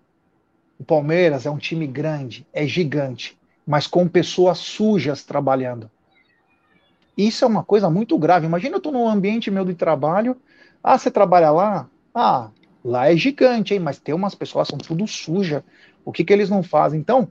[0.80, 5.90] o Palmeiras é um time grande, é gigante, mas com pessoas sujas trabalhando.
[7.18, 8.46] Isso é uma coisa muito grave.
[8.46, 10.38] Imagina eu estou num ambiente meu de trabalho.
[10.82, 11.90] Ah, você trabalha lá?
[12.16, 12.50] Ah,
[12.82, 13.80] lá é gigante, hein?
[13.82, 15.64] Mas tem umas pessoas que são tudo suja.
[16.06, 16.98] O que, que eles não fazem?
[16.98, 17.28] Então,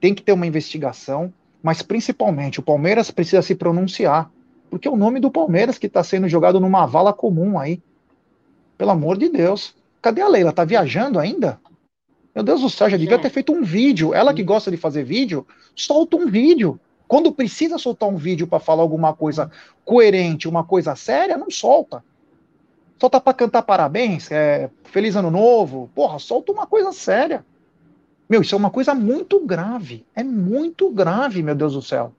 [0.00, 4.30] tem que ter uma investigação, mas principalmente o Palmeiras precisa se pronunciar.
[4.70, 7.82] Porque é o nome do Palmeiras que está sendo jogado numa vala comum aí.
[8.80, 9.74] Pelo amor de Deus.
[10.00, 10.54] Cadê a Leila?
[10.54, 11.60] Tá viajando ainda?
[12.34, 14.14] Meu Deus do céu, já devia ter feito um vídeo.
[14.14, 16.80] Ela que gosta de fazer vídeo, solta um vídeo.
[17.06, 19.50] Quando precisa soltar um vídeo para falar alguma coisa
[19.84, 22.02] coerente, uma coisa séria, não solta.
[22.98, 25.90] Solta para cantar parabéns, é, feliz ano novo.
[25.94, 27.44] Porra, solta uma coisa séria.
[28.30, 30.06] Meu, isso é uma coisa muito grave.
[30.14, 32.14] É muito grave, meu Deus do céu.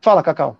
[0.00, 0.56] Fala, Cacau.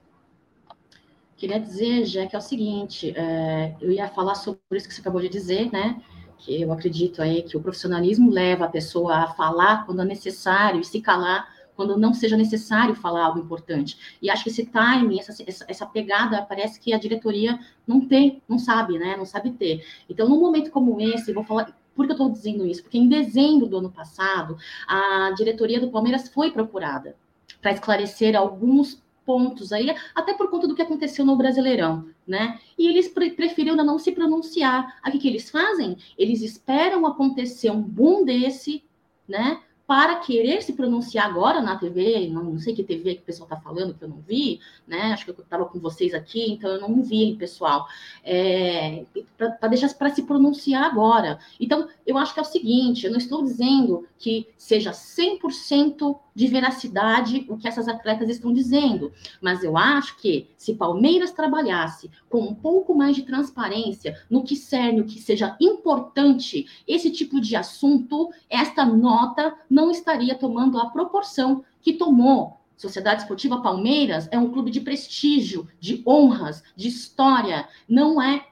[1.37, 5.03] Queria dizer, já que é o seguinte, é, eu ia falar sobre isso que você
[5.03, 6.03] acabou de dizer, né?
[6.39, 10.81] Que eu acredito aí que o profissionalismo leva a pessoa a falar quando é necessário
[10.81, 14.17] e se calar quando não seja necessário falar algo importante.
[14.21, 18.43] E acho que esse timing, essa, essa, essa, pegada, parece que a diretoria não tem,
[18.49, 19.15] não sabe, né?
[19.15, 19.87] Não sabe ter.
[20.09, 21.77] Então, num momento como esse, vou falar.
[21.95, 22.83] Por que eu estou dizendo isso?
[22.83, 27.15] Porque em dezembro do ano passado, a diretoria do Palmeiras foi procurada
[27.61, 32.59] para esclarecer alguns pontos aí, até por conta do que aconteceu no Brasileirão, né?
[32.79, 34.99] E eles pre preferiram não se pronunciar.
[35.03, 35.99] Aqui que eles fazem?
[36.17, 38.85] Eles esperam acontecer um boom desse,
[39.29, 39.61] né?
[39.87, 43.49] Para querer se pronunciar agora na TV, não, não sei que TV que o pessoal
[43.49, 45.13] está falando, que eu não vi, né?
[45.13, 47.87] Acho que eu estava com vocês aqui, então eu não vi, pessoal.
[48.25, 49.05] É,
[49.39, 51.39] para deixar para se pronunciar agora.
[51.61, 56.47] Então, eu acho que é o seguinte: eu não estou dizendo que seja 100% de
[56.49, 62.41] veracidade o que essas atletas estão dizendo, mas eu acho que se Palmeiras trabalhasse com
[62.41, 67.57] um pouco mais de transparência no que cerne, o que seja importante, esse tipo de
[67.57, 72.57] assunto, esta nota não estaria tomando a proporção que tomou.
[72.79, 77.69] Sociedade Esportiva Palmeiras é um clube de prestígio, de honras, de história.
[77.87, 78.47] Não é.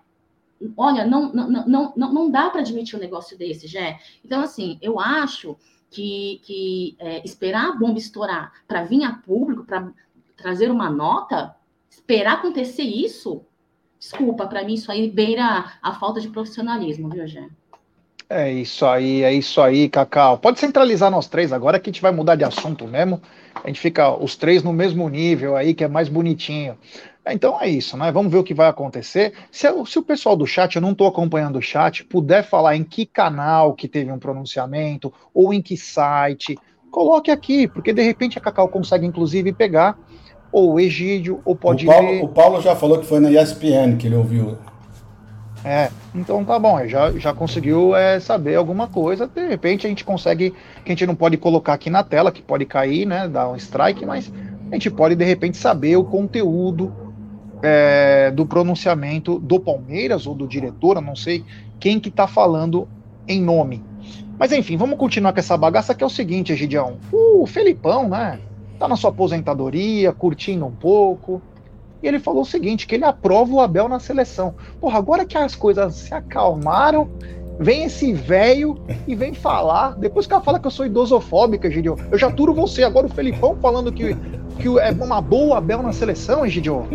[0.77, 3.99] Olha, não, não, não, não, não dá para admitir um negócio desse, Jé.
[4.23, 5.57] Então, assim, eu acho
[5.91, 9.91] que, que é, esperar a bomba estourar para vir a público, para
[10.37, 11.57] trazer uma nota,
[11.89, 13.43] esperar acontecer isso,
[13.99, 17.49] desculpa, para mim isso aí beira a falta de profissionalismo, viu, Jé?
[18.37, 20.37] É isso aí, é isso aí, Cacau.
[20.39, 23.23] Pode centralizar nós três agora que a gente vai mudar de assunto mesmo.
[23.63, 26.77] A gente fica os três no mesmo nível aí, que é mais bonitinho.
[27.25, 28.11] Então é isso, né?
[28.11, 29.35] Vamos ver o que vai acontecer.
[29.53, 32.83] Se, se o pessoal do chat, eu não estou acompanhando o chat, puder falar em
[32.83, 36.59] que canal que teve um pronunciamento ou em que site,
[36.91, 39.97] coloque aqui, porque de repente a Cacau consegue inclusive pegar
[40.51, 42.25] ou o Egídio, ou pode o Paulo, ler.
[42.25, 44.59] O Paulo já falou que foi na ESPN que ele ouviu
[45.65, 50.05] é, então tá bom, já, já conseguiu é, saber alguma coisa, de repente a gente
[50.05, 50.51] consegue,
[50.85, 53.57] que a gente não pode colocar aqui na tela, que pode cair, né, dar um
[53.57, 54.31] strike, mas
[54.71, 56.93] a gente pode de repente saber o conteúdo
[57.63, 61.43] é, do pronunciamento do Palmeiras ou do diretor, eu não sei
[61.81, 62.87] quem que tá falando
[63.27, 63.83] em nome.
[64.39, 68.39] Mas enfim, vamos continuar com essa bagaça que é o seguinte, Egidião, o Felipão, né,
[68.79, 71.41] tá na sua aposentadoria, curtindo um pouco,
[72.05, 74.55] e ele falou o seguinte: que ele aprova o Abel na seleção.
[74.79, 77.09] Porra, agora que as coisas se acalmaram,
[77.59, 79.97] vem esse velho e vem falar.
[79.97, 82.85] Depois que ela fala que eu sou idosofóbica, Egidio, eu já turo você.
[82.85, 84.15] Agora o Felipão falando que,
[84.59, 86.87] que é uma boa Abel na seleção, Egidio.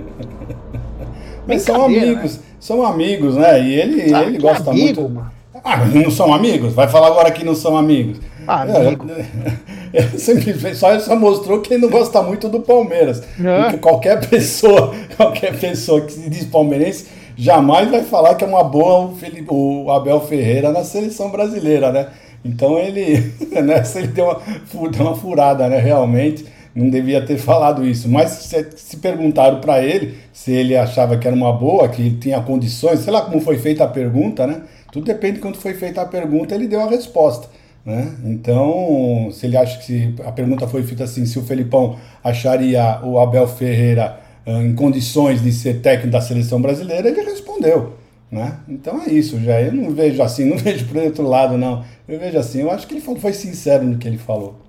[1.48, 2.44] Mas são amigos, né?
[2.60, 3.60] são amigos, né?
[3.64, 5.16] E ele, ah, ele gosta amigo, muito.
[5.16, 5.32] Mano.
[5.64, 6.74] Ah, não são amigos?
[6.74, 8.22] Vai falar agora que não são amigos.
[8.48, 9.08] Ah, amigo.
[10.18, 13.22] simplesmente só, só mostrou que ele não gosta muito do Palmeiras.
[13.44, 13.62] É.
[13.64, 18.64] Porque qualquer pessoa, qualquer pessoa que se diz palmeirense jamais vai falar que é uma
[18.64, 19.14] boa
[19.50, 22.08] o Abel Ferreira na seleção brasileira, né?
[22.44, 25.80] Então ele, nessa ele deu uma, deu uma furada, né?
[25.80, 28.08] Realmente não devia ter falado isso.
[28.08, 32.18] Mas se, se perguntaram para ele se ele achava que era uma boa, que ele
[32.18, 34.62] tinha condições, sei lá como foi feita a pergunta, né?
[34.92, 37.48] Tudo depende de quando foi feita a pergunta, ele deu a resposta.
[37.90, 38.16] Né?
[38.24, 43.18] Então, se ele acha que a pergunta foi feita assim, se o Felipão acharia o
[43.18, 47.96] Abel Ferreira uh, em condições de ser técnico da seleção brasileira, ele respondeu.
[48.30, 48.60] Né?
[48.70, 49.60] Então é isso, já.
[49.60, 51.84] Eu não vejo assim, não vejo por outro lado, não.
[52.08, 54.60] Eu vejo assim, eu acho que ele foi sincero no que ele falou.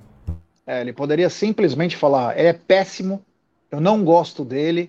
[0.66, 3.20] É, ele poderia simplesmente falar: ele é péssimo,
[3.70, 4.88] eu não gosto dele,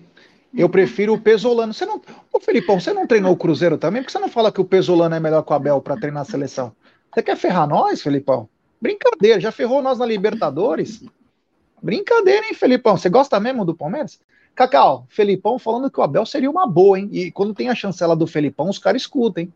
[0.56, 1.74] eu prefiro o Pesolano.
[1.74, 2.00] Você não,
[2.32, 4.00] ô Felipão, você não treinou o Cruzeiro também?
[4.00, 6.22] Por que você não fala que o Pesolano é melhor que o Abel para treinar
[6.22, 6.72] a seleção?
[7.12, 8.48] Você quer ferrar nós, Felipão?
[8.80, 11.04] Brincadeira, já ferrou nós na Libertadores?
[11.82, 12.96] Brincadeira, hein, Felipão?
[12.96, 14.18] Você gosta mesmo do Palmeiras?
[14.54, 17.08] Cacau, Felipão falando que o Abel seria uma boa, hein?
[17.12, 19.52] E quando tem a chancela do Felipão, os caras escutem.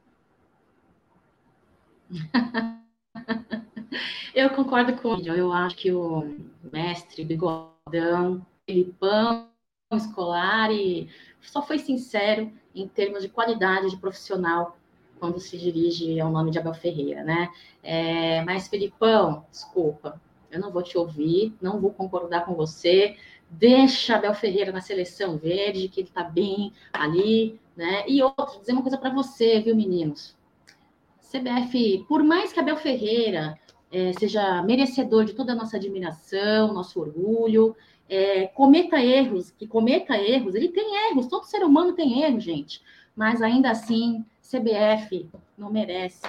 [4.35, 5.31] Eu concordo com ele.
[5.31, 6.37] Eu acho que o
[6.71, 9.49] mestre Bigodão, Felipão,
[9.95, 11.09] escolar e
[11.41, 14.77] só foi sincero em termos de qualidade de profissional
[15.19, 17.51] quando se dirige ao nome de Abel Ferreira, né?
[17.83, 23.17] É, mas, Felipão, desculpa, eu não vou te ouvir, não vou concordar com você.
[23.49, 28.05] Deixa Abel Ferreira na seleção verde, que ele tá bem ali, né?
[28.09, 30.37] E outro, dizer uma coisa para você, viu, meninos?
[31.31, 33.59] CBF, por mais que Abel Ferreira
[33.91, 37.77] é, seja merecedor de toda a nossa admiração, nosso orgulho,
[38.09, 42.81] é, cometa erros, que cometa erros, ele tem erros, todo ser humano tem erros, gente,
[43.15, 45.29] mas ainda assim, CBF
[45.59, 46.27] não merece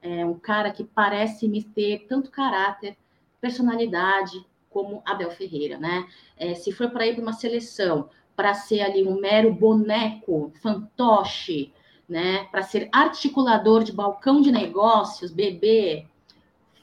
[0.00, 2.96] é, um cara que parece me ter tanto caráter,
[3.40, 6.08] personalidade, como Abel Ferreira, né?
[6.36, 11.72] É, se for para ir para uma seleção, para ser ali um mero boneco, fantoche,
[12.08, 12.44] né?
[12.44, 16.06] Para ser articulador de balcão de negócios, bebê,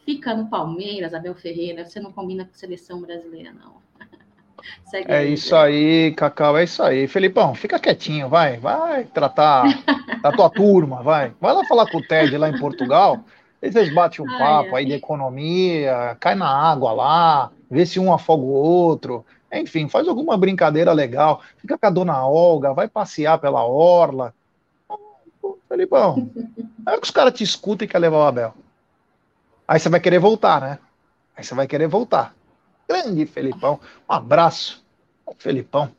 [0.05, 3.77] fica no Palmeiras, Abel Ferreira, você não combina com seleção brasileira, não.
[4.85, 7.07] Segue é aí, isso aí, Cacau, é isso aí.
[7.07, 9.65] Felipão, fica quietinho, vai, vai tratar
[10.21, 11.33] da tua turma, vai.
[11.39, 13.23] Vai lá falar com o Ted lá em Portugal,
[13.61, 14.83] aí vocês batem um papo ai.
[14.83, 20.07] aí de economia, cai na água lá, vê se um afoga o outro, enfim, faz
[20.07, 24.33] alguma brincadeira legal, fica com a dona Olga, vai passear pela orla.
[25.67, 26.29] Felipão,
[26.87, 28.53] é que os caras te escutam e quer levar o Abel.
[29.67, 30.79] Aí você vai querer voltar, né?
[31.37, 32.33] Aí você vai querer voltar.
[32.89, 33.79] Grande Felipão.
[34.09, 34.83] Um abraço,
[35.37, 35.91] Felipão.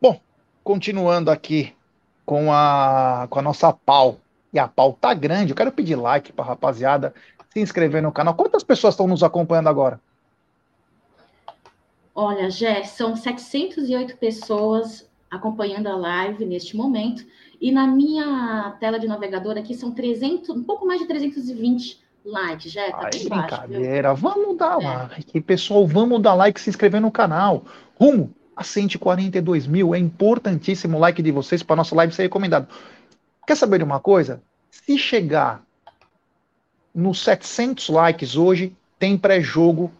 [0.00, 0.18] Bom,
[0.64, 1.74] continuando aqui
[2.24, 4.18] com a, com a nossa pau.
[4.50, 5.52] E a pau tá grande.
[5.52, 7.14] Eu quero pedir like pra rapaziada
[7.50, 8.34] se inscrever no canal.
[8.34, 10.00] Quantas pessoas estão nos acompanhando agora?
[12.14, 17.24] Olha, Jé, são 708 pessoas acompanhando a live neste momento.
[17.60, 22.68] E na minha tela de navegador aqui são 300, um pouco mais de 320 like,
[22.68, 24.08] já tá Aí, brincadeira.
[24.08, 24.86] Baixo, vamos dar é.
[24.86, 25.86] like, pessoal.
[25.86, 27.64] Vamos dar like, se inscrever no canal.
[27.98, 29.94] Rumo a 142 mil.
[29.94, 32.68] É importantíssimo o like de vocês para nossa live ser recomendado.
[33.46, 34.42] Quer saber de uma coisa?
[34.70, 35.62] Se chegar
[36.94, 39.90] nos 700 likes hoje, tem pré-jogo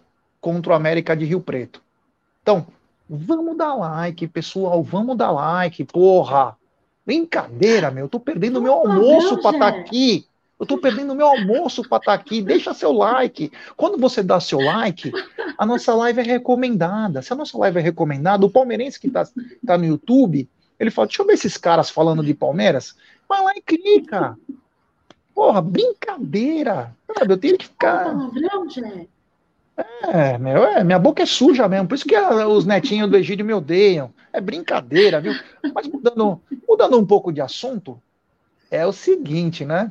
[0.41, 1.83] contra o América de Rio Preto.
[2.43, 2.67] Então,
[3.09, 4.83] vamos dar like, pessoal.
[4.83, 6.57] Vamos dar like, porra.
[7.05, 8.05] Brincadeira, meu.
[8.05, 10.27] Eu tô perdendo meu almoço para estar tá aqui.
[10.61, 12.43] Eu estou perdendo meu almoço para estar tá aqui.
[12.43, 13.51] Deixa seu like.
[13.79, 15.11] Quando você dá seu like,
[15.57, 17.23] a nossa live é recomendada.
[17.23, 19.27] Se a nossa live é recomendada, o palmeirense que está
[19.65, 20.47] tá no YouTube,
[20.79, 22.95] ele fala: deixa eu ver esses caras falando de Palmeiras.
[23.27, 24.37] Vai lá e clica.
[25.35, 26.95] Porra, brincadeira.
[27.19, 28.15] Sabe, eu tenho que ficar.
[30.13, 33.47] É, meu, é, minha boca é suja mesmo, por isso que os netinhos do Egídio
[33.47, 34.13] me odeiam.
[34.31, 35.33] É brincadeira, viu?
[35.75, 37.99] Mas mudando, mudando um pouco de assunto,
[38.71, 39.91] é o seguinte, né?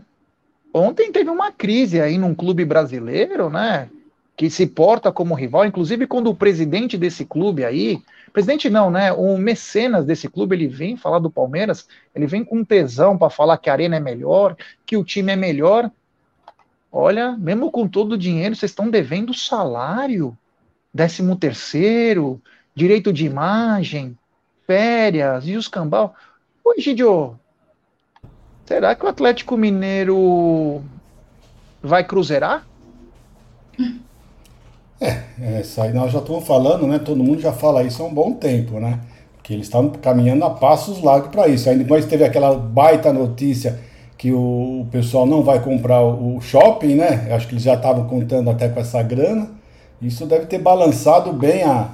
[0.74, 3.90] Ontem teve uma crise aí num clube brasileiro, né?
[4.36, 8.02] Que se porta como rival, inclusive quando o presidente desse clube aí,
[8.32, 9.12] presidente não, né?
[9.12, 13.58] O mecenas desse clube, ele vem falar do Palmeiras, ele vem com tesão para falar
[13.58, 14.56] que a arena é melhor,
[14.86, 15.92] que o time é melhor.
[16.92, 20.38] Olha, mesmo com todo o dinheiro, vocês estão devendo salário,
[20.94, 22.42] décimo terceiro,
[22.74, 24.18] direito de imagem,
[24.66, 26.16] férias e os cambal.
[26.64, 27.40] Ô, Gidio,
[28.70, 30.80] Será que o Atlético Mineiro
[31.82, 32.68] vai cruzeirar?
[35.02, 35.24] É,
[35.60, 37.00] essa aí nós já estamos falando, né?
[37.00, 39.00] Todo mundo já fala isso há um bom tempo, né?
[39.42, 41.68] Que eles estão caminhando a passos largos para isso.
[41.68, 43.80] Aí depois teve aquela baita notícia
[44.16, 47.28] que o, pessoal não vai comprar o shopping, né?
[47.34, 49.50] Acho que eles já estavam contando até com essa grana,
[50.00, 51.90] Isso deve ter balançado bem a,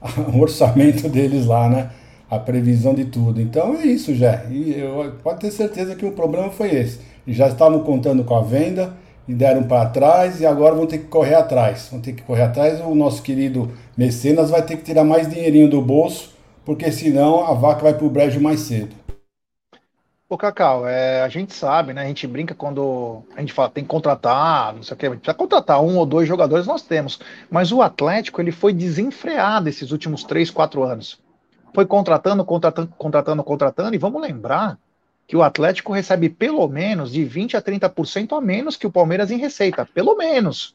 [0.00, 1.90] a, o orçamento deles lá, né?
[2.28, 3.40] A previsão de tudo.
[3.40, 4.44] Então é isso, já.
[4.50, 7.00] E eu, pode ter certeza que o problema foi esse.
[7.26, 8.92] Já estavam contando com a venda
[9.28, 11.88] e deram para trás e agora vão ter que correr atrás.
[11.90, 12.80] Vão ter que correr atrás.
[12.80, 17.54] O nosso querido mecenas vai ter que tirar mais dinheirinho do bolso, porque senão a
[17.54, 18.94] vaca vai para o brejo mais cedo.
[20.28, 22.02] Ô, Cacau, é, a gente sabe, né?
[22.02, 25.34] A gente brinca quando a gente fala tem que contratar, não sei o que, precisa
[25.34, 27.20] contratar um ou dois jogadores, nós temos.
[27.48, 31.20] Mas o Atlético, ele foi desenfreado esses últimos três, quatro anos.
[31.74, 34.78] Foi contratando, contratando, contratando, contratando, e vamos lembrar
[35.26, 39.30] que o Atlético recebe pelo menos de 20 a 30% a menos que o Palmeiras
[39.30, 39.84] em receita.
[39.84, 40.74] Pelo menos.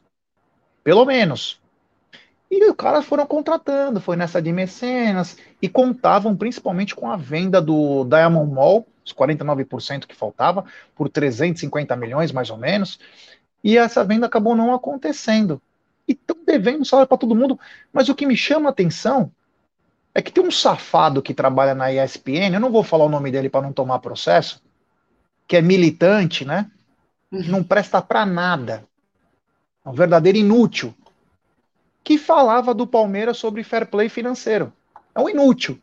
[0.84, 1.60] Pelo menos.
[2.50, 7.62] E os caras foram contratando, foi nessa de mecenas, e contavam principalmente com a venda
[7.62, 10.64] do Diamond Mall os 49% que faltava,
[10.94, 12.98] por 350 milhões mais ou menos,
[13.62, 15.60] e essa venda acabou não acontecendo.
[16.06, 17.58] E estão devendo salário para todo mundo,
[17.92, 19.30] mas o que me chama a atenção
[20.14, 23.30] é que tem um safado que trabalha na ESPN, eu não vou falar o nome
[23.30, 24.62] dele para não tomar processo,
[25.46, 26.70] que é militante, né?
[27.30, 27.44] Uhum.
[27.46, 28.84] Não presta para nada.
[29.84, 30.94] É um verdadeiro inútil.
[32.04, 34.72] Que falava do Palmeiras sobre fair play financeiro.
[35.14, 35.80] É um inútil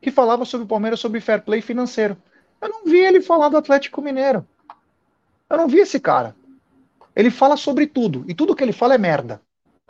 [0.00, 2.16] que falava sobre o Palmeiras sobre fair play financeiro.
[2.60, 4.46] Eu não vi ele falar do Atlético Mineiro.
[5.48, 6.34] Eu não vi esse cara.
[7.14, 9.42] Ele fala sobre tudo, e tudo que ele fala é merda.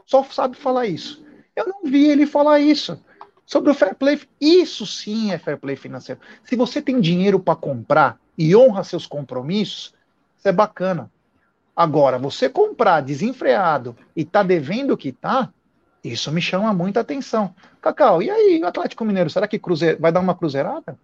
[0.07, 1.24] Só sabe falar isso.
[1.61, 2.99] Eu não vi ele falar isso.
[3.45, 4.21] Sobre o fair play.
[4.41, 6.21] Isso sim é fair play financeiro.
[6.45, 9.95] Se você tem dinheiro para comprar e honra seus compromissos,
[10.39, 11.11] isso é bacana.
[11.77, 15.53] Agora, você comprar desenfreado e tá devendo o que tá,
[16.03, 17.55] isso me chama muita atenção.
[17.81, 19.95] Cacau, e aí, Atlético Mineiro, será que cruze...
[19.97, 20.99] vai dar uma cruzeirada?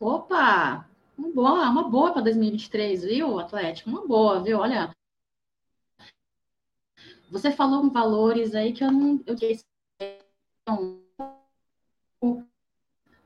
[0.00, 0.84] Opa!
[1.16, 3.90] Uma boa, uma boa para 2023, viu, Atlético?
[3.90, 4.58] Uma boa, viu?
[4.58, 4.90] Olha.
[7.32, 9.18] Você falou valores aí que eu não.
[9.24, 9.34] Eu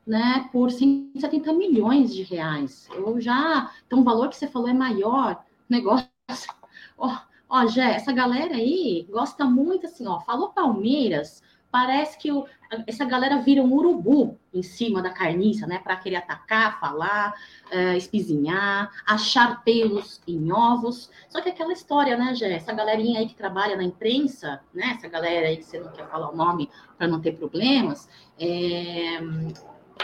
[0.05, 2.87] né, por 170 milhões de reais.
[2.93, 3.69] Eu já.
[3.85, 5.43] Então, o valor que você falou é maior.
[5.69, 6.07] Negócio.
[6.99, 7.15] Oh,
[7.49, 10.19] Ó, Jé, essa galera aí gosta muito assim, ó.
[10.21, 12.45] Falou Palmeiras, parece que o,
[12.85, 15.79] essa galera vira um urubu em cima da carniça, né?
[15.79, 17.33] Para querer atacar, falar,
[17.71, 21.09] é, espizinhar, achar pelos em ovos.
[21.29, 22.53] Só que aquela história, né, Jé?
[22.53, 24.95] Essa galerinha aí que trabalha na imprensa, né?
[24.97, 28.09] Essa galera aí que você não quer falar o nome para não ter problemas,
[28.39, 29.19] é,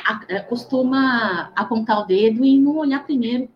[0.05, 3.49] a, é, costuma apontar o dedo e não olhar primeiro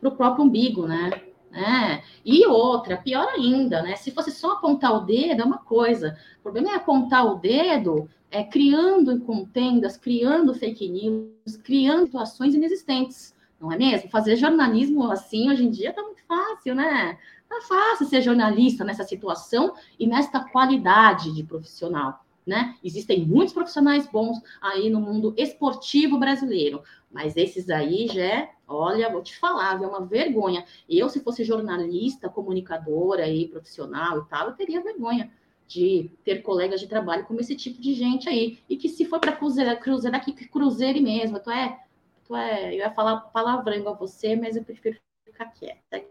[0.00, 1.27] para o próprio umbigo, né?
[1.58, 2.02] Né?
[2.24, 3.96] E outra, pior ainda, né?
[3.96, 6.16] Se fosse só apontar o dedo, é uma coisa.
[6.38, 13.34] O problema é apontar o dedo é, criando contendas, criando fake news, criando situações inexistentes,
[13.60, 14.08] não é mesmo?
[14.10, 17.18] Fazer jornalismo assim hoje em dia tá muito fácil, né?
[17.48, 22.24] Tá fácil ser jornalista nessa situação e nesta qualidade de profissional.
[22.46, 22.76] Né?
[22.82, 29.22] Existem muitos profissionais bons aí no mundo esportivo brasileiro, mas esses aí já, olha, vou
[29.22, 30.64] te falar, é uma vergonha.
[30.88, 35.30] Eu, se fosse jornalista, comunicadora e profissional e tal, eu teria vergonha
[35.66, 38.58] de ter colegas de trabalho como esse tipo de gente aí.
[38.68, 41.40] E que se for para cruzeirar, cruzeirar aqui, que cruzeire mesmo.
[41.40, 41.78] Tu é,
[42.26, 46.02] tu é, eu ia falar palavrão a você, mas eu prefiro ficar quieta.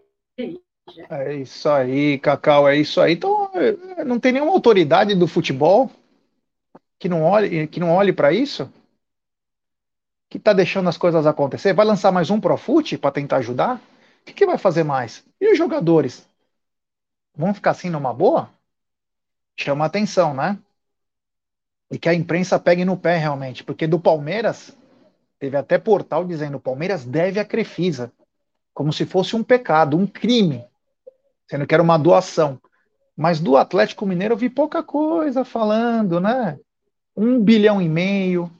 [1.09, 3.13] É isso aí, Cacau, é isso aí.
[3.13, 5.91] Então, é, não tem nenhuma autoridade do futebol
[6.97, 8.71] que não olhe, que não olhe para isso?
[10.29, 11.73] Que está deixando as coisas acontecer?
[11.73, 13.77] Vai lançar mais um Profute para tentar ajudar?
[13.77, 15.25] O que, que vai fazer mais?
[15.39, 16.27] E os jogadores?
[17.35, 18.49] Vão ficar assim numa boa?
[19.55, 20.57] Chama atenção, né?
[21.89, 24.75] E que a imprensa pegue no pé realmente, porque do Palmeiras
[25.39, 28.11] teve até portal dizendo: o Palmeiras deve a Crefisa,
[28.73, 30.65] como se fosse um pecado, um crime,
[31.49, 32.59] sendo que era uma doação.
[33.15, 36.59] Mas do Atlético Mineiro eu vi pouca coisa falando, né?
[37.17, 38.51] um bilhão e meio,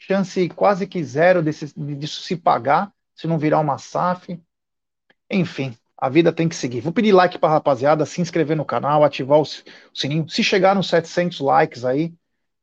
[0.00, 4.40] chance quase que zero desse, disso se pagar, se não virar uma SAF.
[5.30, 6.80] Enfim, a vida tem que seguir.
[6.80, 9.46] Vou pedir like para a rapaziada, se inscrever no canal, ativar o
[9.94, 10.28] sininho.
[10.28, 12.12] Se chegar nos 700 likes aí,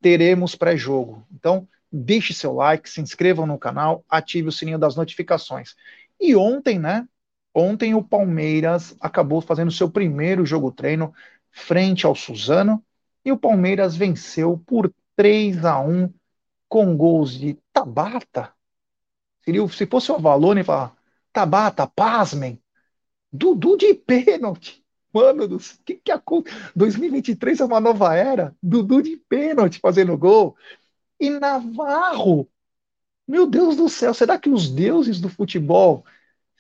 [0.02, 1.26] teremos pré-jogo.
[1.32, 5.76] Então, deixe seu like, se inscrevam no canal, ative o sininho das notificações.
[6.20, 7.08] E ontem, né?
[7.54, 11.14] Ontem o Palmeiras acabou fazendo seu primeiro jogo treino
[11.52, 12.84] frente ao Suzano
[13.24, 16.12] e o Palmeiras venceu por 3 a 1
[16.68, 18.54] com gols de Tabata.
[19.44, 20.96] Seria, se fosse o Avalone, falar
[21.32, 22.62] Tabata, pasmem.
[23.32, 24.84] Dudu de pênalti.
[25.14, 26.56] Mano, do que que acontece?
[26.76, 28.56] 2023 é uma nova era.
[28.62, 30.56] Dudu de pênalti fazendo gol.
[31.20, 32.48] E Navarro.
[33.28, 36.06] Meu Deus do céu, será que os deuses do futebol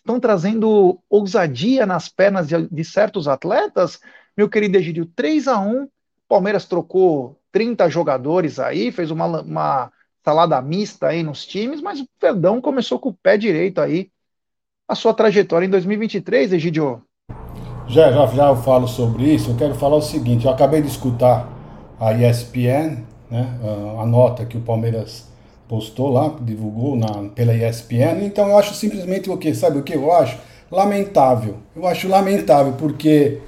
[0.08, 4.00] estão trazendo ousadia nas pernas de, de, certos atletas.
[4.36, 5.90] Meu querido Egídio, 3 a 1
[6.28, 9.92] Palmeiras trocou 30 jogadores aí, fez uma, uma
[10.28, 14.10] salada mista aí nos times, mas o Verdão começou com o pé direito aí
[14.86, 17.02] a sua trajetória em 2023, Egidio.
[17.88, 19.52] Já, já, já eu falo sobre isso.
[19.52, 21.48] Eu quero falar o seguinte: eu acabei de escutar
[21.98, 23.58] a ESPN, né,
[23.98, 25.32] a nota que o Palmeiras
[25.66, 28.26] postou lá, divulgou na, pela ESPN.
[28.26, 29.56] Então eu acho simplesmente o que?
[29.56, 30.38] Sabe o que eu acho?
[30.70, 31.56] Lamentável.
[31.74, 33.40] Eu acho lamentável, porque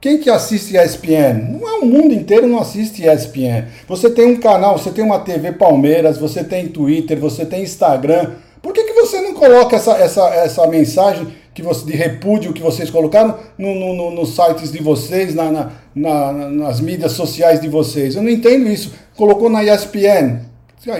[0.00, 1.58] quem que assiste ESPN?
[1.60, 3.66] Não é o mundo inteiro não assiste ESPN.
[3.86, 8.30] Você tem um canal, você tem uma TV Palmeiras, você tem Twitter, você tem Instagram.
[8.62, 12.62] Por que, que você não coloca essa, essa, essa mensagem que você, de repúdio que
[12.62, 17.60] vocês colocaram no, no, no nos sites de vocês, na, na, na, nas mídias sociais
[17.60, 18.16] de vocês?
[18.16, 18.94] Eu não entendo isso.
[19.14, 20.40] Colocou na ESPN.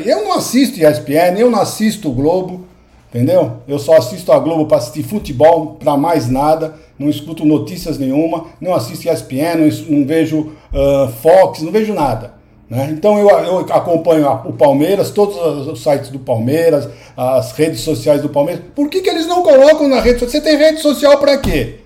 [0.05, 2.67] Eu não assisto ESPN, eu não assisto Globo,
[3.13, 3.59] entendeu?
[3.69, 6.75] Eu só assisto a Globo para assistir futebol, para mais nada.
[6.99, 12.35] Não escuto notícias nenhuma, não assisto ESPN, não, não vejo uh, Fox, não vejo nada.
[12.69, 12.89] Né?
[12.93, 15.37] Então eu, eu acompanho o Palmeiras, todos
[15.67, 18.63] os sites do Palmeiras, as redes sociais do Palmeiras.
[18.77, 20.31] Por que, que eles não colocam na rede social?
[20.31, 21.81] Você tem rede social para quê?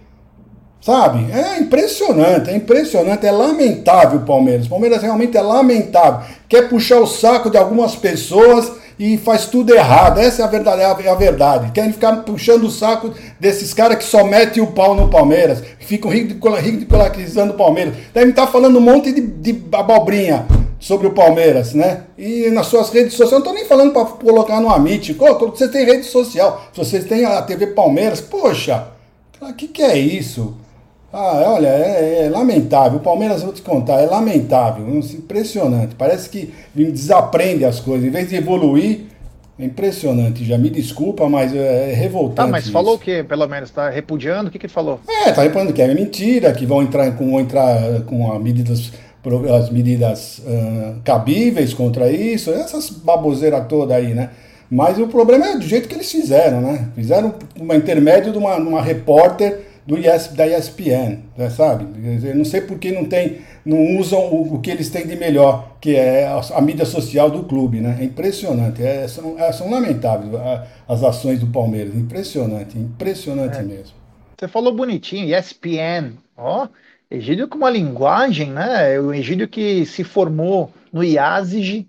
[0.84, 1.32] Sabe?
[1.32, 4.66] É impressionante, é impressionante, é lamentável o Palmeiras.
[4.66, 6.20] O Palmeiras realmente é lamentável.
[6.46, 10.18] Quer puxar o saco de algumas pessoas e faz tudo errado.
[10.18, 10.82] Essa é a verdade.
[10.82, 11.72] É a verdade.
[11.72, 15.84] Querem ficar puxando o saco desses caras que só metem o pau no Palmeiras, que
[15.84, 17.94] ficam ridicularizando o Palmeiras.
[18.12, 20.46] Devem estar falando um monte de, de abobrinha
[20.78, 22.02] sobre o Palmeiras, né?
[22.18, 25.86] E nas suas redes sociais, não estou nem falando para colocar no Amit, você tem
[25.86, 28.88] rede social, se vocês têm a TV Palmeiras, poxa,
[29.40, 30.54] o que, que é isso?
[31.16, 32.98] Ah, olha, é, é, lamentável.
[32.98, 35.94] O Palmeiras, vou te contar, é lamentável, impressionante.
[35.94, 38.04] Parece que desaprende as coisas.
[38.04, 39.02] Em vez de evoluir,
[39.56, 40.44] é impressionante.
[40.44, 42.34] Já me desculpa, mas é, é revoltante.
[42.34, 43.68] Tá, mas falou o quê, pelo menos?
[43.68, 44.48] Está repudiando?
[44.48, 44.98] O que, que ele falou?
[45.08, 48.90] É, está repudiando que é mentira, que vão entrar com, vão entrar com medidas
[49.56, 54.28] as medidas uh, cabíveis contra isso, essas baboseiras toda aí, né?
[54.70, 56.88] Mas o problema é do jeito que eles fizeram, né?
[56.94, 61.86] Fizeram uma intermédio de uma, uma repórter do IS, da ESPN, né, sabe?
[62.26, 65.16] Eu não sei por que não tem, não usam o, o, que eles têm de
[65.16, 67.98] melhor, que é a, a mídia social do clube, né?
[68.00, 70.32] É impressionante, é, são, é, são lamentáveis
[70.88, 73.62] as ações do Palmeiras, impressionante, impressionante é.
[73.62, 73.94] mesmo.
[74.38, 76.68] Você falou bonitinho, ESPN, ó,
[77.10, 78.98] Egídio com uma linguagem, né?
[78.98, 81.88] O Egídio que se formou no IASIG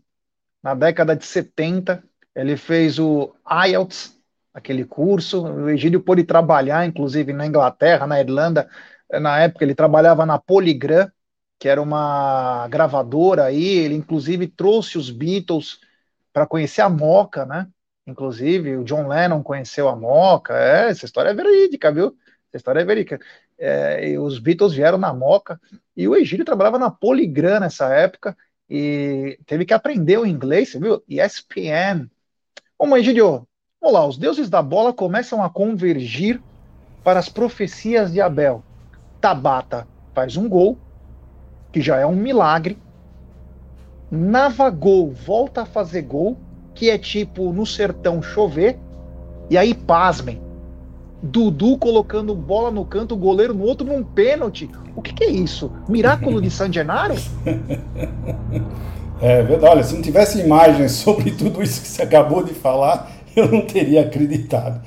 [0.61, 2.03] na década de 70,
[2.35, 3.33] ele fez o
[3.67, 4.14] IELTS,
[4.55, 5.43] aquele curso.
[5.43, 8.69] O Egídio pôde trabalhar, inclusive, na Inglaterra, na Irlanda.
[9.11, 11.11] Na época, ele trabalhava na Polygram,
[11.59, 13.65] que era uma gravadora aí.
[13.79, 15.79] Ele, inclusive, trouxe os Beatles
[16.31, 17.67] para conhecer a Moca, né?
[18.07, 20.53] Inclusive, o John Lennon conheceu a Moca.
[20.57, 22.15] É, essa história é verídica, viu?
[22.49, 23.19] Essa história é verídica.
[23.57, 25.59] É, os Beatles vieram na Moca
[25.95, 28.37] e o Egídio trabalhava na Polygram nessa época
[28.69, 31.03] e teve que aprender o inglês, você viu?
[31.07, 32.09] ESPN.
[32.77, 33.47] Bom, Egídio,
[33.85, 36.41] vamos lá, os deuses da bola começam a convergir
[37.03, 38.63] para as profecias de Abel.
[39.21, 40.75] Tabata faz um gol,
[41.71, 42.79] que já é um milagre.
[44.09, 46.35] Navagol volta a fazer gol,
[46.73, 48.79] que é tipo no sertão chover.
[49.51, 50.41] E aí, pasmem,
[51.21, 54.67] Dudu colocando bola no canto, goleiro no outro num pênalti.
[54.95, 55.71] O que, que é isso?
[55.87, 57.13] Miraculo de San Gennaro?
[59.21, 59.71] É verdade.
[59.71, 63.61] Olha, se não tivesse imagens sobre tudo isso que você acabou de falar, eu não
[63.61, 64.81] teria acreditado.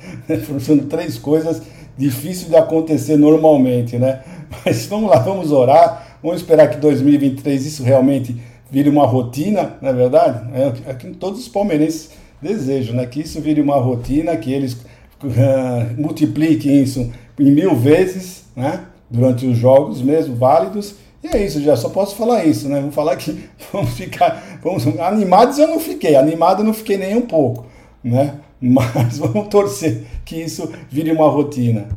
[0.60, 1.62] São três coisas
[1.96, 4.20] difíceis de acontecer normalmente, né?
[4.64, 6.18] Mas vamos lá, vamos orar.
[6.22, 8.36] Vamos esperar que 2023 isso realmente
[8.70, 10.48] vire uma rotina, não é verdade?
[10.52, 13.06] É, é que todos os palmeirenses desejam, né?
[13.06, 14.74] Que isso vire uma rotina, que eles
[15.22, 18.84] uh, multiplique isso em mil vezes, né?
[19.10, 20.94] Durante os jogos mesmo, válidos.
[21.22, 22.78] E é isso, já só posso falar isso, né?
[22.80, 24.60] Vamos falar que vamos ficar.
[24.62, 27.66] Vamos, animados eu não fiquei, animado eu não fiquei nem um pouco,
[28.02, 28.40] né?
[28.60, 31.88] Mas vamos torcer que isso vire uma rotina.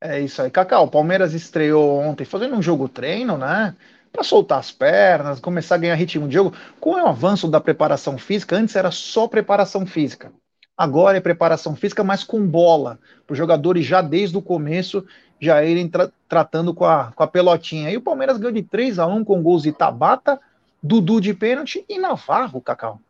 [0.00, 0.50] É isso aí.
[0.50, 3.74] Cacau, o Palmeiras estreou ontem fazendo um jogo treino, né?
[4.12, 6.54] Para soltar as pernas, começar a ganhar ritmo de jogo.
[6.80, 10.32] Com o avanço da preparação física, antes era só preparação física.
[10.76, 15.04] Agora é preparação física, mas com bola, para os jogadores já desde o começo
[15.40, 17.90] já irem tra tratando com a, com a pelotinha.
[17.90, 20.38] E o Palmeiras ganhou de 3 a 1 com gols de Tabata,
[20.82, 23.00] Dudu de pênalti e Navarro, Cacau.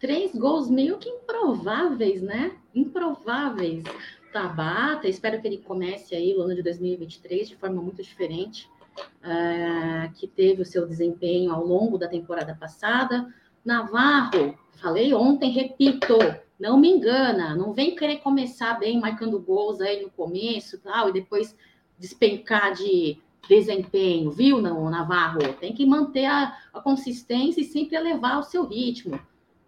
[0.00, 2.56] Três gols meio que improváveis, né?
[2.74, 3.84] Improváveis.
[4.32, 10.10] Tabata, espero que ele comece aí o ano de 2023 de forma muito diferente, uh,
[10.14, 13.32] que teve o seu desempenho ao longo da temporada passada.
[13.64, 16.16] Navarro, falei ontem, repito,
[16.58, 21.12] Não me engana, não vem querer começar bem marcando gols aí no começo tal, e
[21.12, 21.56] depois
[21.98, 25.54] despencar de desempenho, viu, Navarro?
[25.54, 29.18] Tem que manter a, a consistência e sempre elevar o seu ritmo.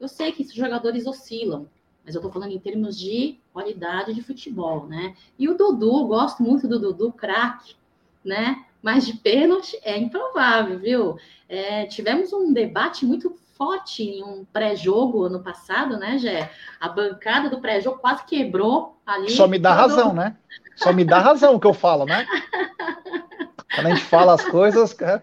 [0.02, 1.68] Eu sei que esses jogadores oscilam,
[2.04, 5.14] mas eu tô falando em termos de qualidade de futebol, né?
[5.38, 7.76] E o Dudu, gosto muito do Dudu, craque,
[8.24, 8.64] né?
[8.82, 11.16] Mas de pênalti é improvável, viu?
[11.48, 16.50] É, tivemos um debate muito forte em um pré-jogo ano passado, né, Gé?
[16.80, 19.30] A bancada do pré-jogo quase quebrou ali.
[19.30, 20.36] Só me dá razão, né?
[20.74, 22.26] Só me dá razão o que eu falo, né?
[23.72, 25.00] Quando a gente fala as coisas.
[25.00, 25.22] É...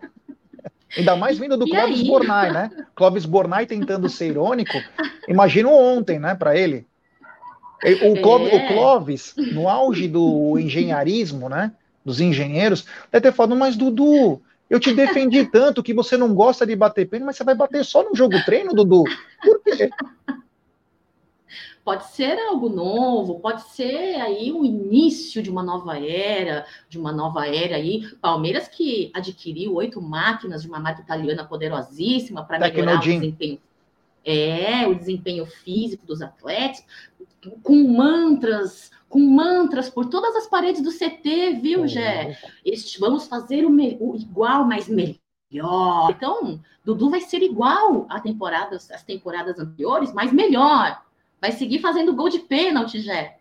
[0.98, 2.02] Ainda mais vindo do Clóvis?
[2.02, 2.72] Bornai, né?
[3.00, 4.74] Clóvis Bornai tentando ser irônico.
[5.26, 6.86] Imagino ontem, né, para ele.
[8.04, 8.56] O Clóvis, é.
[8.58, 11.72] o Clóvis, no auge do engenharismo, né?
[12.04, 16.68] Dos engenheiros, deve ter falado, mas Dudu, eu te defendi tanto que você não gosta
[16.68, 19.06] de bater pênalti, mas você vai bater só no jogo treino, Dudu?
[19.42, 19.90] Por quê?
[21.90, 27.12] Pode ser algo novo, pode ser aí o início de uma nova era, de uma
[27.12, 28.08] nova era aí.
[28.22, 33.60] Palmeiras que adquiriu oito máquinas de uma marca italiana poderosíssima para melhorar o desempenho.
[34.24, 36.86] É, o desempenho físico dos atletas,
[37.64, 42.38] com mantras com mantras por todas as paredes do CT, viu, Gé?
[42.64, 46.12] Este, vamos fazer o, o, igual, mas melhor.
[46.12, 51.09] Então, Dudu vai ser igual a temporadas, as temporadas anteriores, mas melhor.
[51.42, 53.38] Vai seguir fazendo gol de pênalti, Gé.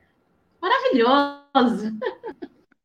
[0.60, 1.96] Maravilhoso.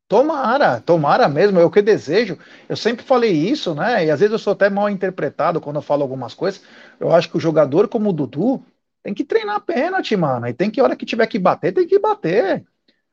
[0.08, 2.38] Tomara, tomara mesmo, é o que desejo.
[2.70, 4.06] Eu sempre falei isso, né?
[4.06, 6.62] E às vezes eu sou até mal interpretado quando eu falo algumas coisas.
[7.00, 8.64] Eu acho que o jogador como o Dudu
[9.02, 10.48] tem que treinar pênalti, mano.
[10.48, 12.64] E tem que, hora que tiver que bater, tem que bater.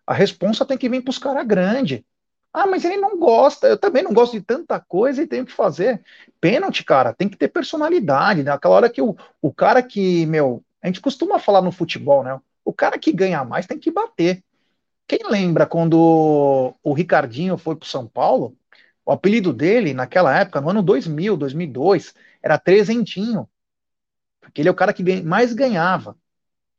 [0.06, 2.02] A responsa tem que vir para os caras grandes.
[2.52, 3.68] Ah, mas ele não gosta.
[3.68, 6.02] Eu também não gosto de tanta coisa e tenho que fazer.
[6.40, 8.42] Pênalti, cara, tem que ter personalidade.
[8.42, 8.50] Né?
[8.50, 12.40] Aquela hora que o, o cara que, meu, a gente costuma falar no futebol, né?
[12.64, 14.42] O cara que ganha mais tem que bater.
[15.06, 18.56] Quem lembra quando o Ricardinho foi para São Paulo?
[19.04, 23.48] O apelido dele, naquela época, no ano 2000, 2002, era Trezentinho.
[24.40, 26.16] Porque ele é o cara que mais ganhava.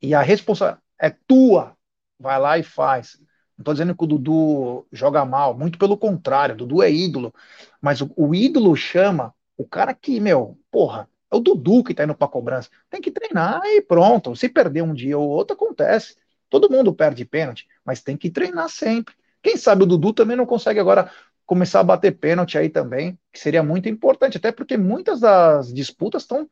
[0.00, 1.76] E a responsabilidade é tua
[2.18, 3.18] vai lá e faz.
[3.58, 7.34] Não estou dizendo que o Dudu joga mal, muito pelo contrário, o Dudu é ídolo.
[7.80, 12.04] Mas o, o ídolo chama o cara que, meu, porra, é o Dudu que está
[12.04, 12.68] indo para cobrança.
[12.90, 14.36] Tem que treinar e pronto.
[14.36, 16.14] Se perder um dia ou outro, acontece.
[16.50, 19.14] Todo mundo perde pênalti, mas tem que treinar sempre.
[19.42, 21.10] Quem sabe o Dudu também não consegue agora
[21.46, 26.22] começar a bater pênalti aí também, que seria muito importante, até porque muitas das disputas
[26.22, 26.48] estão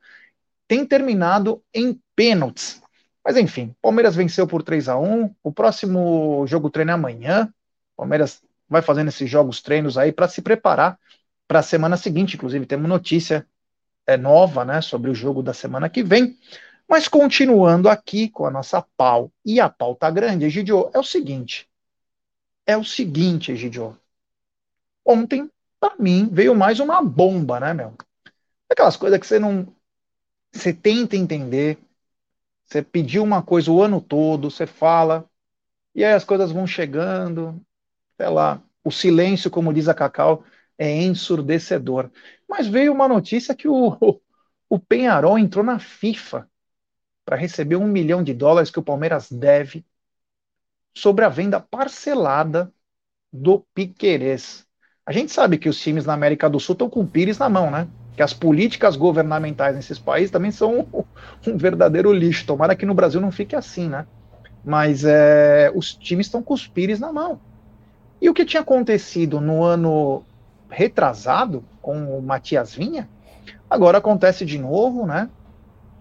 [0.67, 2.81] têm terminado em pênaltis.
[3.23, 7.53] Mas enfim, Palmeiras venceu por 3 a 1 O próximo jogo treino é amanhã.
[7.95, 10.97] Palmeiras vai fazendo esses jogos treinos aí para se preparar
[11.47, 12.35] para a semana seguinte.
[12.35, 13.45] Inclusive, temos notícia
[14.05, 16.37] é, nova né, sobre o jogo da semana que vem.
[16.87, 19.31] Mas continuando aqui com a nossa pau.
[19.45, 21.69] E a pau tá grande, Egidio, é o seguinte.
[22.65, 23.97] É o seguinte, Egidio.
[25.05, 25.49] Ontem,
[25.79, 27.93] para mim, veio mais uma bomba, né, meu?
[28.69, 29.67] Aquelas coisas que você não.
[30.51, 31.77] Você tenta entender,
[32.65, 35.29] você pediu uma coisa o ano todo, você fala,
[35.93, 37.61] e aí as coisas vão chegando,
[38.17, 40.43] sei lá, o silêncio, como diz a Cacau,
[40.77, 42.09] é ensurdecedor.
[42.51, 43.97] Mas veio uma notícia que o,
[44.69, 46.49] o Penharol entrou na FIFA
[47.23, 49.85] para receber um milhão de dólares que o Palmeiras deve
[50.93, 52.69] sobre a venda parcelada
[53.31, 54.67] do Piquerez.
[55.05, 57.47] A gente sabe que os times na América do Sul estão com o Pires na
[57.47, 57.87] mão, né?
[58.17, 61.03] que as políticas governamentais nesses países também são um,
[61.47, 62.45] um verdadeiro lixo.
[62.45, 64.05] Tomara que no Brasil não fique assim, né?
[64.61, 67.39] Mas é, os times estão com os pires na mão.
[68.21, 70.25] E o que tinha acontecido no ano
[70.71, 73.07] retrasado com o Matias Vinha,
[73.69, 75.29] agora acontece de novo, né?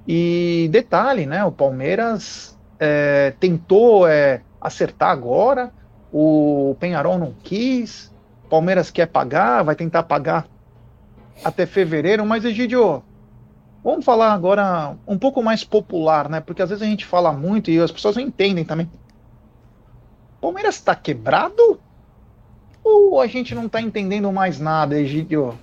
[0.07, 1.45] E detalhe, né?
[1.45, 5.73] O Palmeiras é, tentou é, acertar agora,
[6.13, 8.11] o Penharol não quis,
[8.49, 10.47] Palmeiras quer pagar, vai tentar pagar
[11.45, 13.03] até fevereiro, mas Egidio,
[13.83, 16.41] vamos falar agora um pouco mais popular, né?
[16.41, 18.91] Porque às vezes a gente fala muito e as pessoas não entendem também.
[20.41, 21.81] Palmeiras está quebrado?
[22.91, 25.55] Ou a gente não está entendendo mais nada, Egidio?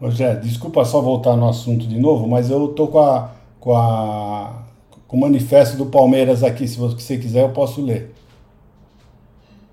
[0.00, 4.62] José, desculpa só voltar no assunto de novo, mas eu tô com a com a
[5.06, 8.14] com o manifesto do Palmeiras aqui, se você quiser eu posso ler.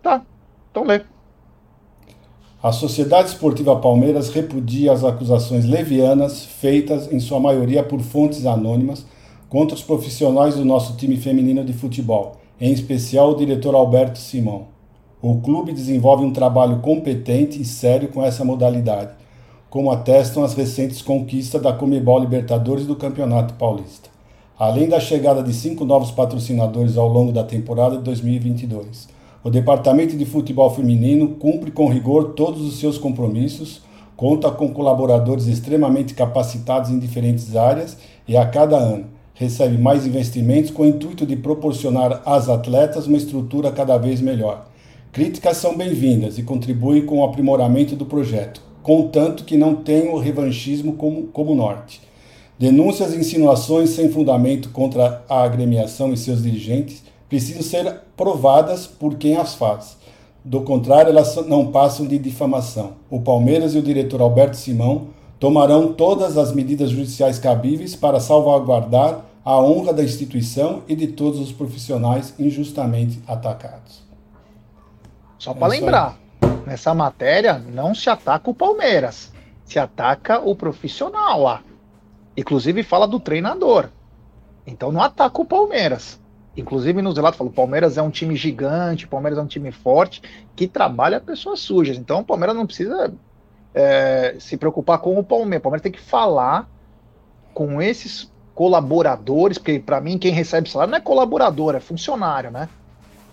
[0.01, 0.21] Tá,
[0.71, 1.01] então lê.
[2.61, 9.05] A Sociedade Esportiva Palmeiras repudia as acusações levianas feitas, em sua maioria por fontes anônimas,
[9.47, 14.76] contra os profissionais do nosso time feminino de futebol, em especial o diretor Alberto Simão.
[15.19, 19.13] O clube desenvolve um trabalho competente e sério com essa modalidade,
[19.67, 24.09] como atestam as recentes conquistas da Comebol Libertadores do Campeonato Paulista.
[24.59, 29.07] além da chegada de cinco novos patrocinadores ao longo da temporada de 2022.
[29.43, 33.81] O Departamento de Futebol Feminino cumpre com rigor todos os seus compromissos,
[34.15, 37.97] conta com colaboradores extremamente capacitados em diferentes áreas
[38.27, 43.17] e a cada ano recebe mais investimentos com o intuito de proporcionar às atletas uma
[43.17, 44.67] estrutura cada vez melhor.
[45.17, 50.19] Críticas são bem-vindas e contribuem com o aprimoramento do projeto, contanto que não tenham o
[50.19, 51.99] revanchismo como, como norte.
[52.59, 59.15] Denúncias e insinuações sem fundamento contra a agremiação e seus dirigentes precisam ser provadas por
[59.15, 59.97] quem as faz.
[60.45, 62.91] Do contrário, elas não passam de difamação.
[63.09, 65.07] O Palmeiras e o diretor Alberto Simão
[65.39, 71.39] tomarão todas as medidas judiciais cabíveis para salvaguardar a honra da instituição e de todos
[71.39, 74.06] os profissionais injustamente atacados.
[75.39, 76.17] Só para lembrar,
[76.65, 79.31] nessa matéria não se ataca o Palmeiras,
[79.65, 81.61] se ataca o profissional lá.
[82.35, 83.89] Inclusive fala do treinador.
[84.65, 86.19] Então não ataca o Palmeiras.
[86.55, 89.71] Inclusive nos relatos fala, o Palmeiras é um time gigante, o Palmeiras é um time
[89.71, 90.21] forte,
[90.55, 91.97] que trabalha pessoas sujas.
[91.97, 93.13] Então o Palmeiras não precisa
[93.73, 95.59] é, se preocupar com o Palmeiras.
[95.59, 96.67] O Palmeiras tem que falar
[97.53, 102.67] com esses colaboradores, porque para mim quem recebe salário não é colaborador, é funcionário, né?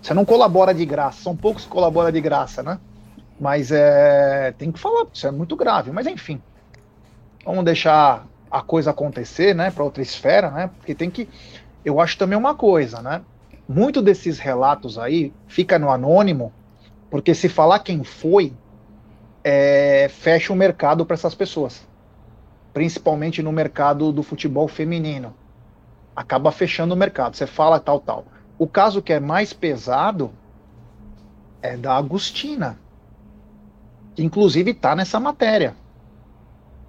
[0.05, 2.79] Você não colabora de graça, são poucos que colaboram de graça, né?
[3.41, 5.91] Mas é, tem que falar, isso é muito grave.
[5.93, 6.43] Mas enfim,
[7.43, 10.69] vamos deixar a coisa acontecer, né, para outra esfera, né?
[10.77, 11.27] Porque tem que,
[11.83, 13.23] eu acho também uma coisa, né?
[13.67, 16.53] Muito desses relatos aí fica no anônimo,
[17.11, 18.53] porque se falar quem foi,
[19.43, 21.83] é, fecha o mercado para essas pessoas,
[22.75, 25.35] principalmente no mercado do futebol feminino,
[26.15, 27.39] acaba fechando o mercado.
[27.39, 28.34] Você fala tal, tal.
[28.59, 30.33] O caso que é mais pesado
[31.61, 32.79] é da Agostina,
[34.15, 35.75] que inclusive está nessa matéria.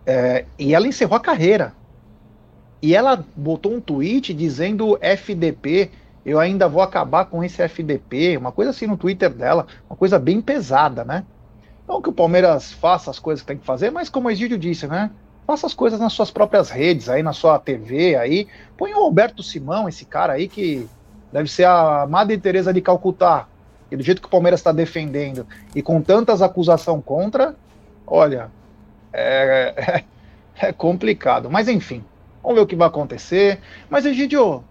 [0.05, 1.73] É, e ela encerrou a carreira.
[2.81, 5.89] E ela botou um tweet dizendo FDP,
[6.23, 10.19] eu ainda vou acabar com esse FDP, uma coisa assim no Twitter dela, uma coisa
[10.19, 11.25] bem pesada, né?
[11.87, 14.57] Não que o Palmeiras faça as coisas que tem que fazer, mas como o Egídio
[14.57, 15.09] disse, né?
[15.47, 18.47] Faça as coisas nas suas próprias redes, aí na sua TV, aí.
[18.75, 20.87] Põe o Alberto Simão, esse cara aí que
[21.35, 23.45] deve ser a Madre Teresa de Calcutá.
[23.91, 27.53] E do jeito que o Palmeiras está defendendo e com tantas acusações contra,
[28.07, 28.49] olha,
[29.11, 30.03] é, é,
[30.67, 31.51] é complicado.
[31.51, 32.01] Mas enfim,
[32.41, 33.59] vamos ver o que vai acontecer.
[33.89, 34.63] Mas, Egidio,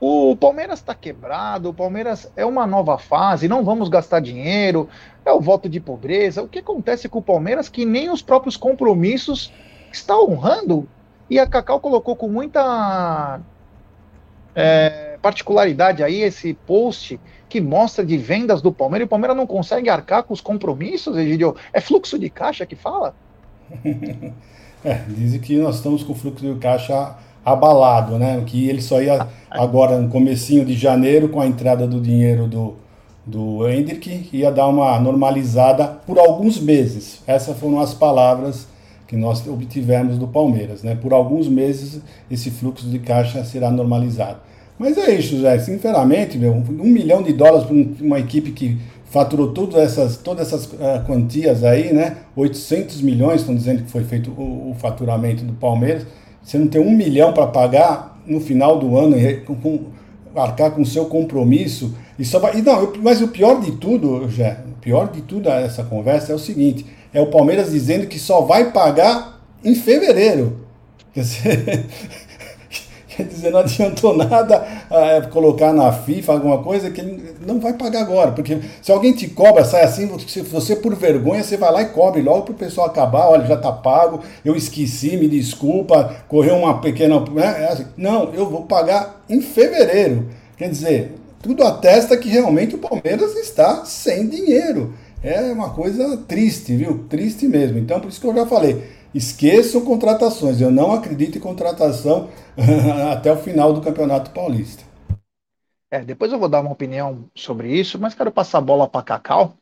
[0.00, 4.88] o Palmeiras está quebrado, o Palmeiras é uma nova fase, não vamos gastar dinheiro,
[5.24, 6.40] é o voto de pobreza.
[6.40, 9.52] O que acontece com o Palmeiras que nem os próprios compromissos
[9.92, 10.88] está honrando?
[11.28, 13.40] E a Cacau colocou com muita
[14.54, 19.46] é, particularidade aí esse post que mostra de vendas do Palmeiras e o Palmeiras não
[19.46, 21.56] consegue arcar com os compromissos, Egidio.
[21.72, 23.14] É fluxo de caixa que fala?
[24.84, 28.42] é, dizem que nós estamos com fluxo de caixa abalado, né?
[28.46, 32.76] Que ele só ia agora no comecinho de janeiro com a entrada do dinheiro do
[33.26, 37.22] do Hendrick ia dar uma normalizada por alguns meses.
[37.26, 38.66] Essas foram as palavras
[39.06, 40.94] que nós obtivemos do Palmeiras, né?
[40.94, 42.00] Por alguns meses
[42.30, 44.38] esse fluxo de caixa será normalizado.
[44.80, 45.58] Mas é isso, José.
[45.58, 48.78] Sinceramente, meu, um milhão de dólares para uma equipe que
[49.10, 52.16] faturou todas essas, todas essas uh, quantias aí, né?
[52.34, 56.06] 800 milhões, estão dizendo que foi feito o, o faturamento do Palmeiras.
[56.42, 59.80] Você não tem um milhão para pagar no final do ano, com, com,
[60.34, 61.94] arcar com o seu compromisso.
[62.18, 65.20] E só vai, e não, eu, mas o pior de tudo, já, o pior de
[65.20, 69.74] tudo essa conversa é o seguinte: é o Palmeiras dizendo que só vai pagar em
[69.74, 70.60] fevereiro.
[71.12, 71.86] Quer dizer,
[73.24, 77.74] Quer dizer, não adiantou nada é, colocar na FIFA alguma coisa que ele não vai
[77.74, 78.32] pagar agora.
[78.32, 81.86] Porque se alguém te cobra, sai assim, você, você por vergonha, você vai lá e
[81.86, 83.28] cobre logo para o pessoal acabar.
[83.28, 87.20] Olha, já está pago, eu esqueci, me desculpa, correu uma pequena.
[87.20, 87.64] Né?
[87.64, 90.28] É assim, não, eu vou pagar em fevereiro.
[90.56, 94.94] Quer dizer, tudo atesta que realmente o Palmeiras está sem dinheiro.
[95.22, 97.04] É uma coisa triste, viu?
[97.08, 97.78] Triste mesmo.
[97.78, 100.60] Então, por isso que eu já falei Esqueçam contratações.
[100.60, 102.30] Eu não acredito em contratação
[103.12, 104.84] até o final do Campeonato Paulista.
[105.90, 109.02] É, depois eu vou dar uma opinião sobre isso, mas quero passar a bola para
[109.02, 109.54] Cacau.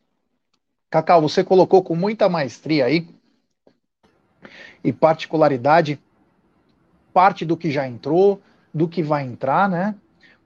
[0.91, 3.09] Cacau, você colocou com muita maestria aí
[4.85, 5.99] e particularidade
[7.15, 8.41] parte do que já entrou,
[8.73, 9.95] do que vai entrar, né?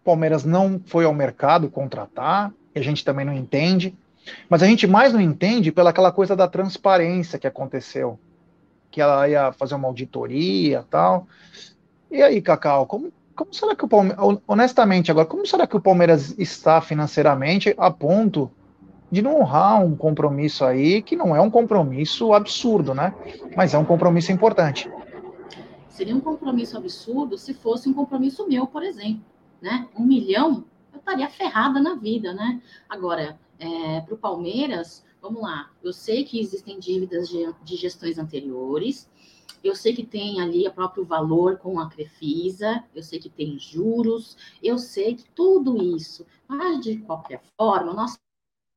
[0.05, 3.95] Palmeiras não foi ao mercado contratar, a gente também não entende.
[4.49, 8.19] Mas a gente mais não entende pelaquela coisa da transparência que aconteceu
[8.93, 11.27] que ela ia fazer uma auditoria tal.
[12.11, 15.81] E aí, Cacau, como, como será que o Palmeiras, honestamente agora, como será que o
[15.81, 18.51] Palmeiras está financeiramente a ponto
[19.11, 23.15] de não honrar um compromisso aí que não é um compromisso absurdo, né?
[23.57, 24.91] Mas é um compromisso importante.
[25.89, 29.23] Seria um compromisso absurdo se fosse um compromisso meu, por exemplo.
[29.61, 29.87] Né?
[29.99, 32.61] Um milhão, eu estaria ferrada na vida, né?
[32.89, 39.09] Agora, é, para o Palmeiras, vamos lá, eu sei que existem dívidas de, gestões anteriores,
[39.63, 43.57] eu sei que tem ali o próprio valor com a Crefisa, eu sei que tem
[43.57, 48.19] juros, eu sei que tudo isso, mas de qualquer forma, nós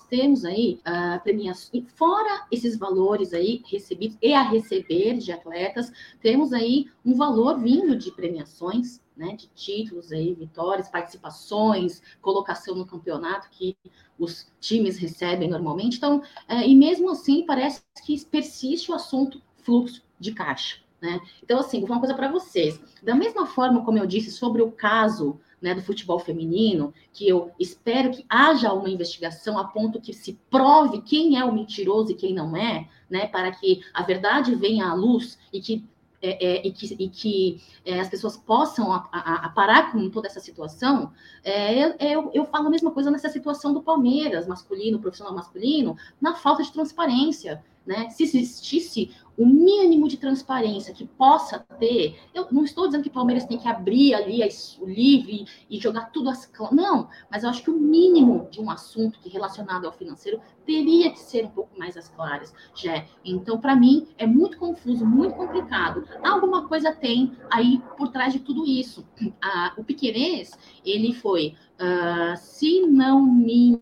[0.06, 5.92] temos aí uh, premiações, fora esses valores aí recebidos e a receber de atletas,
[6.22, 12.86] temos aí um valor vindo de premiações, né, de títulos aí, vitórias, participações, colocação no
[12.86, 13.78] campeonato que
[14.20, 15.98] os times recebem normalmente.
[15.98, 20.78] Então, uh, e mesmo assim, parece que persiste o assunto fluxo de caixa.
[21.02, 21.20] Né?
[21.44, 22.80] Então, assim, vou falar uma coisa para vocês.
[23.04, 27.52] Da mesma forma como eu disse sobre o caso né, do futebol feminino, que eu
[27.60, 32.16] espero que haja uma investigação a ponto que se prove quem é o mentiroso e
[32.16, 35.84] quem não é, né, para que a verdade venha à luz e que
[36.22, 40.10] é, é, e que, e que é, as pessoas possam a, a, a, parar com
[40.10, 41.12] toda essa situação,
[41.44, 46.34] é, eu, eu falo a mesma coisa nessa situação do Palmeiras, masculino, profissional masculino, na
[46.34, 47.64] falta de transparência.
[47.86, 48.10] Né?
[48.10, 53.14] Se existisse o mínimo de transparência que possa ter, eu não estou dizendo que o
[53.14, 54.42] Palmeiras tem que abrir ali
[54.80, 58.70] o livre e jogar tudo as não, mas eu acho que o mínimo de um
[58.70, 63.06] assunto que relacionado ao financeiro teria que ser um pouco mais às claras, já.
[63.24, 66.08] Então, para mim é muito confuso, muito complicado.
[66.24, 69.06] Alguma coisa tem aí por trás de tudo isso.
[69.42, 73.80] Ah, o Piquerez, ele foi, ah, se não me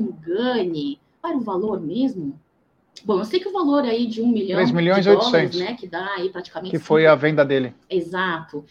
[0.00, 2.40] engane, para o valor mesmo,
[3.06, 5.58] Bom, eu sei que o valor aí de um milhão 3 milhões de dólares, 800,
[5.60, 6.72] né, que dá aí praticamente...
[6.72, 7.72] Que foi a venda dele.
[7.88, 8.64] Exato,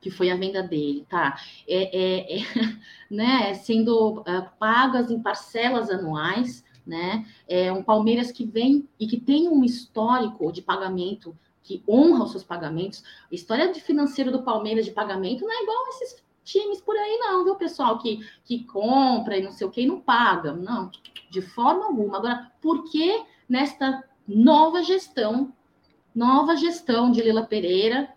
[0.00, 1.36] que foi a venda dele, tá?
[1.66, 2.44] É, é, é
[3.10, 7.26] né, sendo uh, pagas em parcelas anuais, né?
[7.48, 12.30] É um Palmeiras que vem e que tem um histórico de pagamento que honra os
[12.30, 13.02] seus pagamentos.
[13.30, 17.18] A história de financeiro do Palmeiras de pagamento não é igual esses times por aí,
[17.18, 17.98] não, viu, pessoal?
[17.98, 20.52] Que, que compra e não sei o que e não paga.
[20.52, 20.90] Não,
[21.30, 22.18] de forma alguma.
[22.18, 25.52] Agora, por que nesta nova gestão,
[26.14, 28.12] nova gestão de Lila Pereira,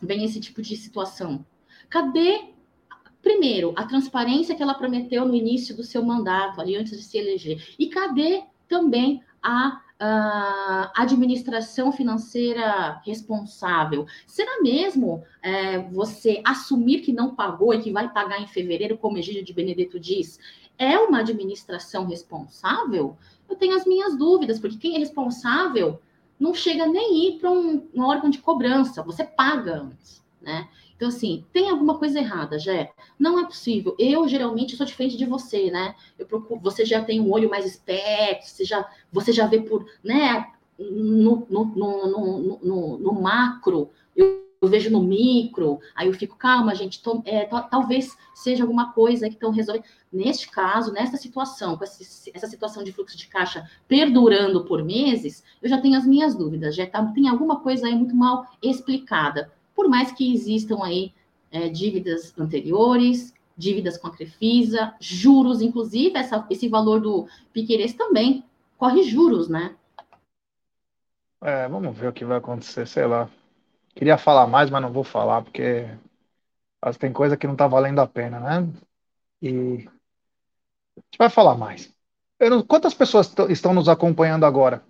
[0.00, 1.44] vem esse tipo de situação?
[1.88, 2.50] Cadê,
[3.22, 7.18] primeiro, a transparência que ela prometeu no início do seu mandato, ali antes de se
[7.18, 7.74] eleger?
[7.78, 14.06] E cadê também a uh, administração financeira responsável?
[14.26, 19.18] Será mesmo é, você assumir que não pagou e que vai pagar em fevereiro, como
[19.18, 20.38] Egídio de Benedetto diz,
[20.78, 23.16] é uma administração responsável?
[23.48, 26.00] Eu tenho as minhas dúvidas, porque quem é responsável
[26.38, 30.68] não chega nem ir para um, um órgão de cobrança, você paga antes, né?
[30.96, 32.90] Então, assim, tem alguma coisa errada, Jé?
[33.18, 33.94] Não é possível.
[33.98, 35.94] Eu, geralmente, sou diferente de você, né?
[36.18, 39.86] Eu procuro, você já tem um olho mais esperto, você já, você já vê por,
[40.02, 40.46] né,
[40.78, 46.74] no, no, no, no, no macro, eu, eu, vejo no micro, aí eu fico, calma,
[46.74, 49.84] gente, tô, é, talvez seja alguma coisa que estão resolvendo.
[50.10, 55.44] Neste caso, nessa situação, com essa, essa situação de fluxo de caixa perdurando por meses,
[55.60, 59.52] eu já tenho as minhas dúvidas, já tá, tem alguma coisa aí muito mal explicada
[59.76, 61.12] por mais que existam aí
[61.52, 68.42] é, dívidas anteriores, dívidas com a Crefisa, juros, inclusive, essa, esse valor do Piqueires também
[68.76, 69.76] corre juros, né?
[71.42, 73.30] É, vamos ver o que vai acontecer, sei lá.
[73.94, 75.86] Queria falar mais, mas não vou falar, porque
[76.98, 78.68] tem coisa que não tá valendo a pena, né?
[79.40, 81.94] E a gente vai falar mais.
[82.40, 84.84] Não, quantas pessoas estão nos acompanhando agora?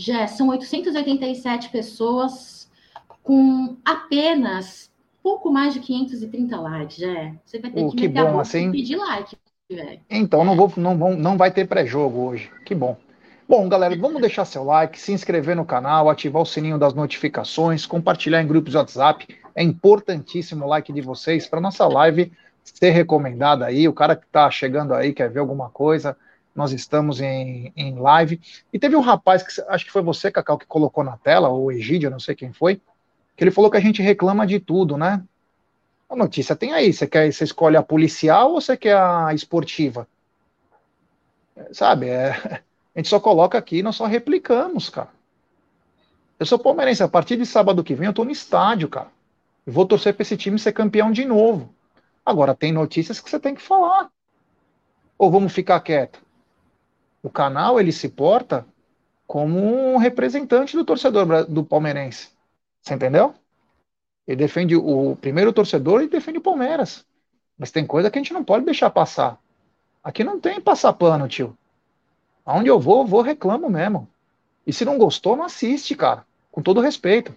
[0.00, 2.70] Já são 887 pessoas
[3.22, 4.90] com apenas
[5.22, 7.34] pouco mais de 530 likes, já.
[7.44, 8.72] Você vai ter oh, que, que bom, assim.
[8.72, 9.36] pedir like.
[9.70, 10.00] Véio.
[10.08, 12.50] Então, não, vou, não, não vai ter pré-jogo hoje.
[12.64, 12.96] Que bom.
[13.46, 17.84] Bom, galera, vamos deixar seu like, se inscrever no canal, ativar o sininho das notificações,
[17.84, 19.28] compartilhar em grupos de WhatsApp.
[19.54, 22.32] É importantíssimo o like de vocês para nossa live
[22.64, 23.86] ser recomendada aí.
[23.86, 26.16] O cara que está chegando aí quer ver alguma coisa,
[26.54, 28.40] nós estamos em, em live.
[28.72, 31.70] E teve um rapaz, que acho que foi você, Cacau, que colocou na tela, ou
[31.72, 32.80] Egídio, não sei quem foi,
[33.36, 35.22] que ele falou que a gente reclama de tudo, né?
[36.08, 40.08] A notícia tem aí, você quer, você escolhe a policial ou você quer a esportiva?
[41.72, 42.30] Sabe, é,
[42.94, 45.10] a gente só coloca aqui e nós só replicamos, cara.
[46.38, 49.08] Eu sou palmeirense, a partir de sábado que vem eu tô no estádio, cara.
[49.66, 51.72] Vou torcer para esse time ser campeão de novo.
[52.24, 54.10] Agora, tem notícias que você tem que falar.
[55.18, 56.20] Ou vamos ficar quieto?
[57.22, 58.66] O canal ele se porta
[59.26, 62.30] como um representante do torcedor do palmeirense.
[62.80, 63.34] Você entendeu?
[64.26, 67.04] Ele defende o primeiro torcedor e defende o Palmeiras.
[67.58, 69.38] Mas tem coisa que a gente não pode deixar passar.
[70.02, 71.56] Aqui não tem passar pano, tio.
[72.44, 74.08] Aonde eu vou, eu vou reclamo mesmo.
[74.66, 76.24] E se não gostou, não assiste, cara.
[76.50, 77.34] Com todo respeito.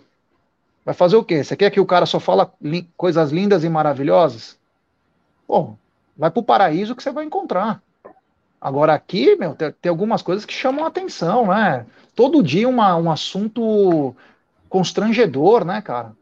[0.85, 1.43] Vai fazer o quê?
[1.43, 4.57] Você quer que o cara só fala li coisas lindas e maravilhosas?
[5.47, 5.77] Bom,
[6.15, 7.81] vai pro paraíso que você vai encontrar.
[8.63, 11.85] Agora aqui, meu, tem, tem algumas coisas que chamam a atenção, né?
[12.15, 14.15] Todo dia uma, um assunto
[14.69, 16.13] constrangedor, né, cara?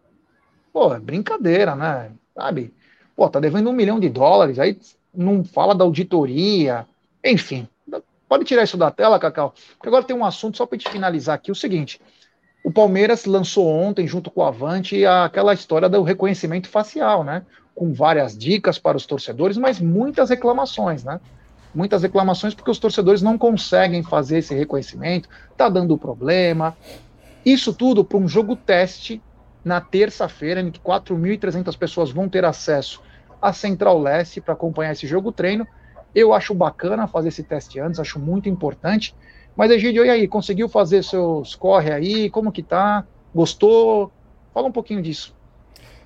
[0.73, 2.09] Pô, é brincadeira, né?
[2.33, 2.73] Sabe?
[3.15, 4.75] Pô, tá devendo um milhão de dólares, aí
[5.13, 6.87] não fala da auditoria,
[7.23, 7.67] enfim.
[8.27, 9.53] Pode tirar isso da tela, Cacau.
[9.77, 12.01] Porque agora tem um assunto, só para te finalizar aqui, o seguinte.
[12.63, 17.45] O Palmeiras lançou ontem, junto com o Avante, aquela história do reconhecimento facial, né?
[17.75, 21.19] Com várias dicas para os torcedores, mas muitas reclamações, né?
[21.73, 26.75] Muitas reclamações porque os torcedores não conseguem fazer esse reconhecimento, tá dando problema.
[27.45, 29.21] Isso tudo para um jogo teste
[29.63, 33.01] na terça-feira, em que 4.300 pessoas vão ter acesso
[33.41, 35.67] à Central Leste para acompanhar esse jogo treino
[36.13, 39.15] eu acho bacana fazer esse teste antes, acho muito importante.
[39.55, 40.27] Mas, Egidio, e aí?
[40.27, 42.29] Conseguiu fazer seus corre aí?
[42.29, 43.05] Como que tá?
[43.33, 44.11] Gostou?
[44.53, 45.33] Fala um pouquinho disso.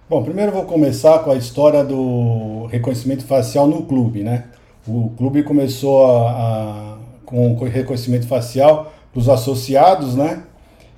[0.07, 4.45] Bom, primeiro vou começar com a história do reconhecimento facial no clube, né?
[4.87, 10.43] O clube começou a, a, com reconhecimento facial para os associados, né?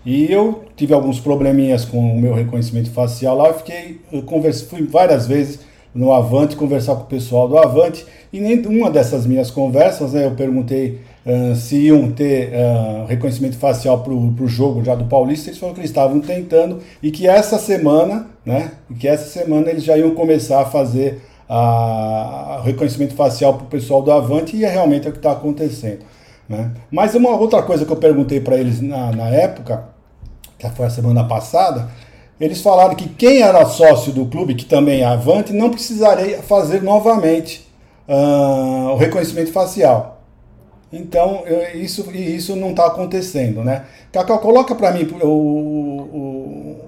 [0.06, 4.68] E eu tive alguns probleminhas com o meu reconhecimento facial lá, eu fiquei, eu conversei,
[4.68, 5.60] fui várias vezes
[5.94, 8.06] no Avante conversar com o pessoal do Avante.
[8.32, 13.58] E nem uma dessas minhas conversas, né, eu perguntei uh, se iam ter uh, reconhecimento
[13.58, 17.28] facial para o jogo já do Paulista, eles falaram que eles estavam tentando e que
[17.28, 23.54] essa semana, né, que essa semana eles já iam começar a fazer a, reconhecimento facial
[23.54, 26.00] para o pessoal do Avante e é realmente é o que está acontecendo.
[26.48, 26.72] Né?
[26.92, 29.86] Mas uma outra coisa que eu perguntei para eles na, na época,
[30.58, 31.90] que foi a semana passada,
[32.40, 36.84] eles falaram que quem era sócio do clube, que também é Avante, não precisaria fazer
[36.84, 37.68] novamente
[38.08, 40.22] uh, o reconhecimento facial.
[40.92, 43.86] Então, eu, isso, isso não está acontecendo, né?
[44.12, 46.87] Cacau, coloca para mim o, o,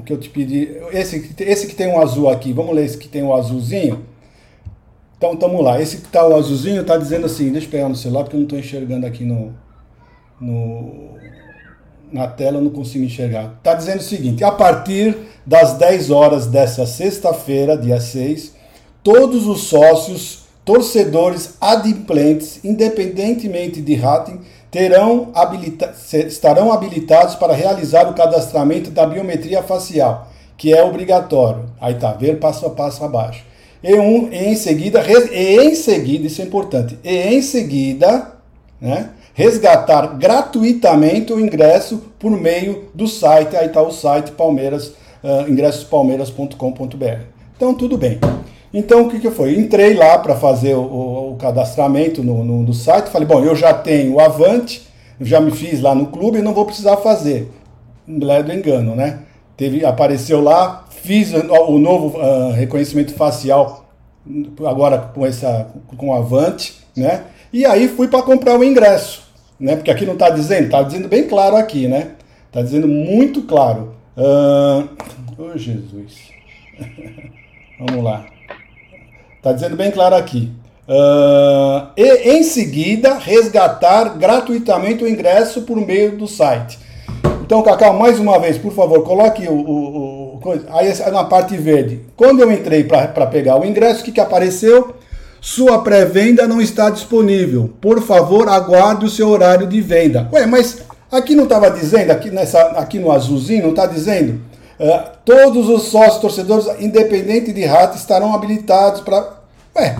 [0.00, 0.76] o, que eu te pedi.
[0.92, 4.04] Esse, esse que tem um azul aqui, vamos ler esse que tem um azulzinho?
[5.16, 5.80] Então, vamos lá.
[5.80, 8.40] Esse que está o azulzinho está dizendo assim, deixa eu pegar no celular porque eu
[8.40, 9.54] não estou enxergando aqui no,
[10.40, 11.10] no,
[12.12, 13.54] na tela, eu não consigo enxergar.
[13.58, 18.54] Está dizendo o seguinte, a partir das 10 horas dessa sexta-feira, dia 6,
[19.02, 24.40] todos os sócios, torcedores adimplentes, independentemente de rating,
[24.70, 25.92] terão habilita
[26.26, 31.64] estarão habilitados para realizar o cadastramento da biometria facial, que é obrigatório.
[31.80, 33.44] Aí tá, ver passo a passo abaixo.
[33.82, 35.02] E, um, em seguida,
[35.32, 38.32] e em seguida, isso é importante, e em seguida,
[38.78, 44.88] né, resgatar gratuitamente o ingresso por meio do site, aí está o site Palmeiras,
[45.24, 47.20] uh, ingressospalmeiras.com.br.
[47.56, 48.18] Então, tudo bem.
[48.72, 49.58] Então, o que, que foi?
[49.58, 53.10] Entrei lá para fazer o, o, o cadastramento no, no, no, site.
[53.10, 54.86] Falei, bom, eu já tenho o Avante,
[55.20, 57.50] já me fiz lá no clube, não vou precisar fazer.
[58.06, 59.20] Lé do engano, né?
[59.56, 63.86] Teve, apareceu lá, fiz o, o novo uh, reconhecimento facial
[64.66, 67.24] agora com essa com o Avante, né?
[67.52, 69.22] E aí fui para comprar o ingresso,
[69.58, 69.76] né?
[69.76, 72.12] Porque aqui não está dizendo, está dizendo bem claro aqui, né?
[72.46, 73.94] Está dizendo muito claro.
[74.16, 74.88] Uh...
[75.38, 76.30] Oh, Jesus.
[77.78, 78.26] Vamos lá.
[79.40, 80.52] Está dizendo bem claro aqui.
[80.86, 86.78] Uh, e em seguida resgatar gratuitamente o ingresso por meio do site.
[87.40, 92.02] Então, Cacau, mais uma vez, por favor, coloque o, o, o aí na parte verde.
[92.14, 94.94] Quando eu entrei para pegar o ingresso, o que, que apareceu?
[95.40, 97.70] Sua pré-venda não está disponível.
[97.80, 100.28] Por favor, aguarde o seu horário de venda.
[100.30, 104.49] Ué, mas aqui não estava dizendo, aqui, nessa, aqui no azulzinho, não está dizendo
[104.80, 109.40] Uh, todos os sócios torcedores, independente de rato, estarão habilitados para.
[109.76, 109.94] Ué,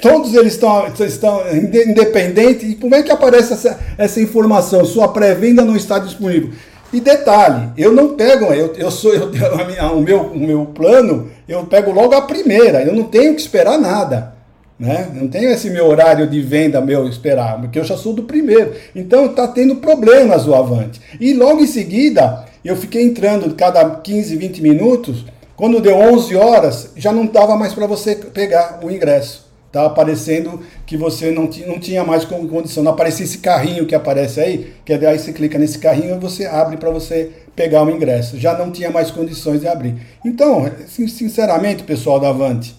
[0.00, 4.86] todos eles estão, estão independentes, e como é que aparece essa, essa informação?
[4.86, 6.50] Sua pré-venda não está disponível.
[6.90, 9.28] E detalhe, eu não pego, eu, eu sou, eu,
[9.66, 13.40] minha, o, meu, o meu plano, eu pego logo a primeira, eu não tenho que
[13.42, 14.35] esperar nada.
[14.78, 15.10] Né?
[15.14, 18.74] Não tenho esse meu horário de venda meu esperar, porque eu já sou do primeiro.
[18.94, 21.00] Então está tendo problemas o Avante.
[21.18, 25.24] E logo em seguida, eu fiquei entrando cada 15, 20 minutos.
[25.56, 29.46] Quando deu 11 horas, já não dava mais para você pegar o ingresso.
[29.66, 32.82] Estava aparecendo que você não, não tinha mais condição.
[32.82, 36.18] Não aparecia esse carrinho que aparece aí, que é aí você clica nesse carrinho e
[36.18, 38.38] você abre para você pegar o ingresso.
[38.38, 39.94] Já não tinha mais condições de abrir.
[40.24, 42.74] Então, sinceramente, pessoal da Avante,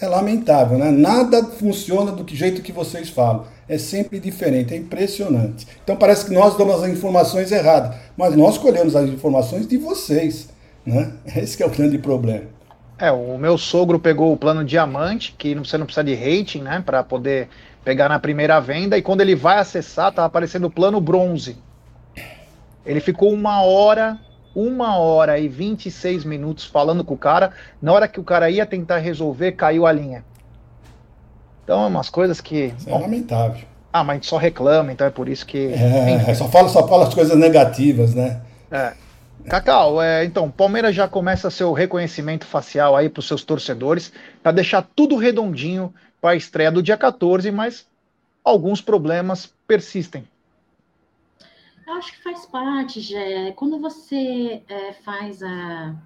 [0.00, 0.90] é lamentável, né?
[0.90, 3.44] Nada funciona do jeito que vocês falam.
[3.68, 5.66] É sempre diferente, é impressionante.
[5.84, 10.48] Então parece que nós damos as informações erradas, mas nós colhemos as informações de vocês,
[10.84, 11.12] né?
[11.36, 12.46] Esse é o grande problema.
[12.98, 16.82] É, o meu sogro pegou o plano diamante, que você não precisa de rating, né,
[16.84, 17.48] para poder
[17.82, 21.56] pegar na primeira venda, e quando ele vai acessar, tá aparecendo o plano bronze.
[22.84, 24.18] Ele ficou uma hora,
[24.54, 27.52] uma hora e 26 minutos falando com o cara.
[27.80, 30.24] Na hora que o cara ia tentar resolver, caiu a linha.
[31.64, 32.74] Então, é umas coisas que.
[32.76, 33.64] Isso é lamentável.
[33.92, 35.72] Ah, mas a gente só reclama, então é por isso que.
[35.72, 38.40] É, só fala, só fala as coisas negativas, né?
[38.70, 38.92] É.
[39.48, 44.52] Cacau, é, então, Palmeiras já começa seu reconhecimento facial aí para os seus torcedores, para
[44.52, 47.86] deixar tudo redondinho para a estreia do dia 14, mas
[48.44, 50.24] alguns problemas persistem.
[51.90, 53.50] Eu acho que faz parte, Gé.
[53.50, 55.96] Quando você é, faz a,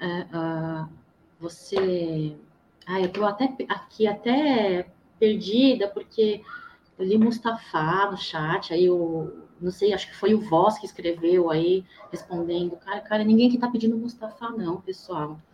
[0.00, 0.88] a, a,
[1.40, 2.36] Você.
[2.86, 4.88] Ah, eu estou até aqui até
[5.18, 6.40] perdida, porque
[6.96, 9.44] eu li Mustafa no chat, aí o.
[9.60, 12.76] Não sei, acho que foi o Voz que escreveu aí, respondendo.
[12.76, 15.38] Cara, cara, ninguém que tá pedindo Mustafa, não, pessoal.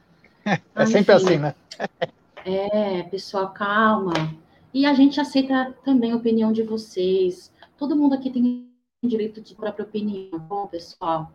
[0.47, 1.55] É, ah, sempre enfim, assim, né?
[2.45, 4.13] é, pessoal, calma.
[4.75, 7.51] E a gente aceita também a opinião de vocês.
[7.79, 8.74] Todo mundo aqui tem
[9.07, 11.31] direito de própria opinião, bom, pessoal.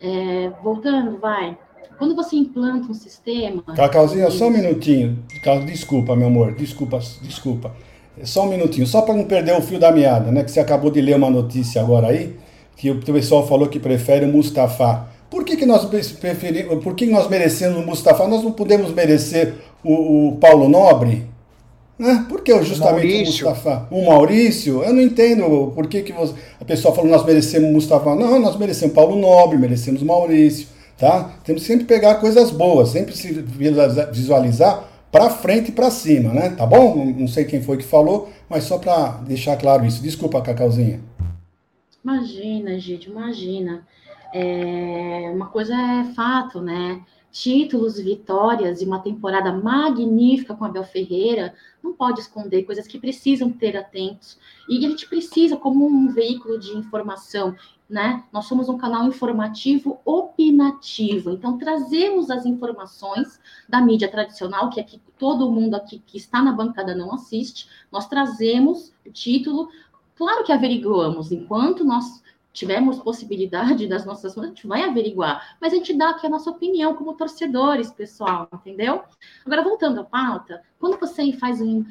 [0.00, 1.56] É, voltando, vai.
[1.98, 3.62] Quando você implanta um sistema.
[3.76, 5.24] Cacauzinha, só um minutinho.
[5.66, 7.72] Desculpa, meu amor, desculpa, desculpa.
[8.24, 10.42] Só um minutinho, só para não perder o fio da meada, né?
[10.44, 12.36] Que você acabou de ler uma notícia agora aí,
[12.76, 15.08] que o pessoal falou que prefere o Mustafa.
[15.30, 18.26] Por que, que nós preferimos, por que nós merecemos o Mustafa?
[18.28, 21.31] Nós não podemos merecer o, o Paulo Nobre?
[22.02, 22.26] Né?
[22.28, 23.86] Por que justamente o, o Mustafa?
[23.88, 24.82] O Maurício?
[24.82, 28.16] Eu não entendo por que, que você, a pessoa falou nós merecemos o Mustafa.
[28.16, 30.66] Não, nós merecemos Paulo Nobre, merecemos Maurício,
[30.98, 31.30] tá?
[31.44, 33.32] Temos que sempre pegar coisas boas, sempre se
[34.10, 36.48] visualizar para frente e para cima, né?
[36.50, 37.04] Tá bom?
[37.16, 40.02] Não sei quem foi que falou, mas só para deixar claro isso.
[40.02, 41.00] Desculpa, Cacauzinha.
[42.02, 43.86] Imagina, gente, imagina.
[44.34, 47.00] É, uma coisa é fato, né?
[47.32, 53.50] Títulos, vitórias e uma temporada magnífica com Abel Ferreira não pode esconder coisas que precisam
[53.50, 54.38] ter atentos.
[54.68, 57.56] E a gente precisa, como um veículo de informação,
[57.88, 58.24] né?
[58.32, 65.00] Nós somos um canal informativo opinativo, então trazemos as informações da mídia tradicional, que aqui
[65.18, 69.68] todo mundo aqui que está na bancada não assiste, nós trazemos o título,
[70.16, 72.22] claro que averiguamos, enquanto nós
[72.52, 76.50] tivermos possibilidade das nossas a gente vai averiguar, mas a gente dá aqui a nossa
[76.50, 79.02] opinião como torcedores, pessoal, entendeu?
[79.44, 81.84] Agora, voltando à pauta, quando você faz um,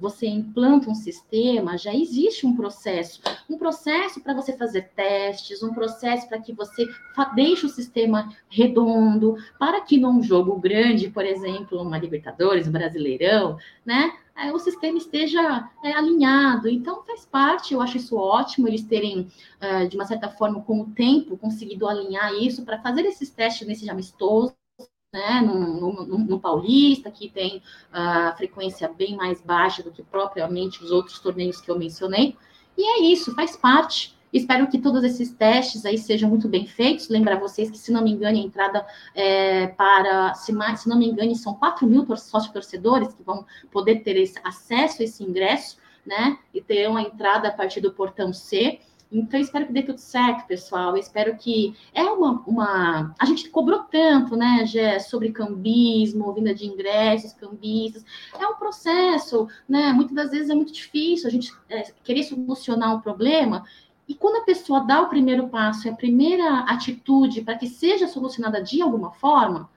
[0.00, 5.72] você implanta um sistema, já existe um processo, um processo para você fazer testes, um
[5.72, 6.86] processo para que você
[7.34, 13.56] deixe o sistema redondo, para que num jogo grande, por exemplo, uma Libertadores, um Brasileirão,
[13.86, 14.12] né?
[14.36, 16.68] É, o sistema esteja é, alinhado.
[16.68, 19.30] Então, faz parte, eu acho isso ótimo, eles terem,
[19.60, 23.66] é, de uma certa forma, com o tempo, conseguido alinhar isso para fazer esses testes
[23.66, 24.54] nesse amistoso,
[25.12, 27.62] né, no, no, no, Paulista, que tem
[27.92, 32.34] a frequência bem mais baixa do que propriamente os outros torneios que eu mencionei.
[32.78, 34.11] E é isso, faz parte.
[34.32, 37.08] Espero que todos esses testes aí sejam muito bem feitos.
[37.08, 41.06] Lembrar vocês que, se não me engano, a entrada é, para, se, se não me
[41.06, 45.76] engano, são 4 mil sócios torcedores que vão poder ter esse, acesso a esse ingresso,
[46.06, 46.38] né?
[46.54, 48.80] E terão a entrada a partir do portão C.
[49.12, 50.96] Então, espero que dê tudo certo, pessoal.
[50.96, 51.76] Espero que.
[51.92, 53.14] É uma, uma.
[53.18, 58.02] A gente cobrou tanto, né, Gé, sobre cambismo, vinda de ingressos, cambistas.
[58.40, 59.92] É um processo, né?
[59.92, 63.64] Muitas das vezes é muito difícil a gente é, querer solucionar um problema
[64.08, 68.62] e quando a pessoa dá o primeiro passo, a primeira atitude para que seja solucionada
[68.62, 69.70] de alguma forma,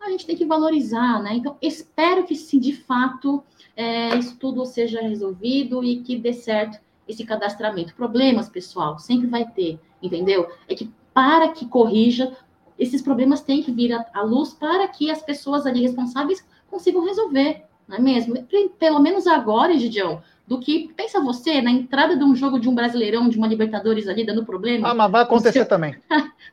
[0.00, 1.34] a gente tem que valorizar, né?
[1.34, 3.42] Então, espero que, se de fato,
[3.76, 7.94] é, isso tudo seja resolvido e que dê certo esse cadastramento.
[7.94, 10.48] Problemas, pessoal, sempre vai ter, entendeu?
[10.68, 12.34] É que para que corrija,
[12.78, 17.64] esses problemas têm que vir à luz para que as pessoas ali responsáveis consigam resolver,
[17.86, 18.42] não é mesmo?
[18.78, 22.74] Pelo menos agora, Gidião, do que, pensa você, na entrada de um jogo de um
[22.74, 24.90] Brasileirão, de uma Libertadores ali, dando problema.
[24.90, 25.66] Ah, mas vai acontecer seu...
[25.66, 25.94] também.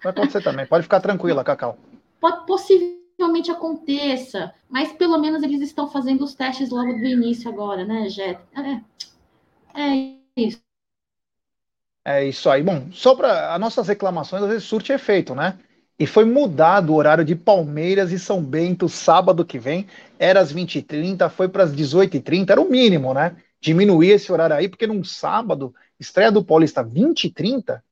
[0.04, 0.68] Vai acontecer também.
[0.68, 1.80] Pode ficar tranquila, Cacau.
[2.22, 7.86] Pode, possivelmente aconteça, mas pelo menos eles estão fazendo os testes logo do início agora,
[7.86, 8.40] né, Jet?
[9.74, 10.62] É, é isso.
[12.06, 12.62] É isso aí.
[12.62, 15.58] Bom, só para as nossas reclamações, às vezes surte efeito, né?
[15.98, 19.88] E foi mudado o horário de Palmeiras e São Bento sábado que vem.
[20.20, 23.36] Era às 20h30, foi para as 18h30, era o mínimo, né?
[23.60, 27.84] Diminuir esse horário aí, porque num sábado, estreia do Paulista 20 e 30,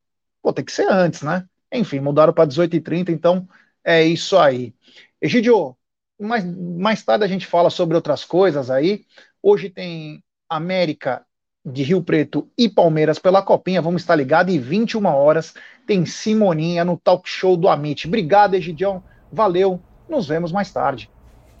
[0.42, 1.44] pô, tem que ser antes, né?
[1.72, 3.48] Enfim, mudaram para 18 e 30, então
[3.84, 4.74] é isso aí.
[5.20, 5.76] Egidio,
[6.20, 9.04] mais, mais tarde a gente fala sobre outras coisas aí.
[9.42, 11.24] Hoje tem América
[11.64, 15.52] de Rio Preto e Palmeiras pela Copinha, vamos estar ligados, e 21 horas
[15.86, 18.06] tem Simoninha no talk show do Amit.
[18.06, 19.02] Obrigado, Egidião,
[19.32, 21.10] valeu, nos vemos mais tarde.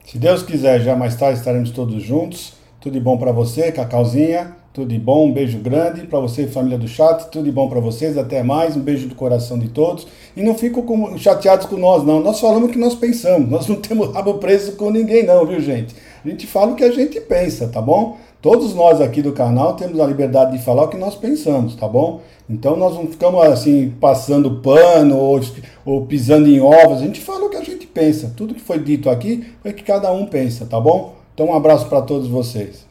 [0.04, 2.54] Se Deus quiser, já mais tarde estaremos todos juntos.
[2.86, 4.54] Tudo de bom para você, Cacauzinha.
[4.72, 7.28] Tudo de bom, um beijo grande para você, família do chat.
[7.32, 8.16] Tudo de bom para vocês.
[8.16, 8.76] Até mais.
[8.76, 10.06] Um beijo do coração de todos.
[10.36, 12.20] E não fico com, chateados com nós, não.
[12.20, 13.50] Nós falamos o que nós pensamos.
[13.50, 15.96] Nós não temos rabo preso com ninguém, não, viu, gente?
[16.24, 18.18] A gente fala o que a gente pensa, tá bom?
[18.40, 21.88] Todos nós aqui do canal temos a liberdade de falar o que nós pensamos, tá
[21.88, 22.20] bom?
[22.48, 25.40] Então nós não ficamos assim passando pano ou,
[25.84, 26.98] ou pisando em ovos.
[26.98, 28.32] A gente fala o que a gente pensa.
[28.36, 31.15] Tudo que foi dito aqui foi o que cada um pensa, tá bom?
[31.36, 32.88] Então um abraço para todos vocês.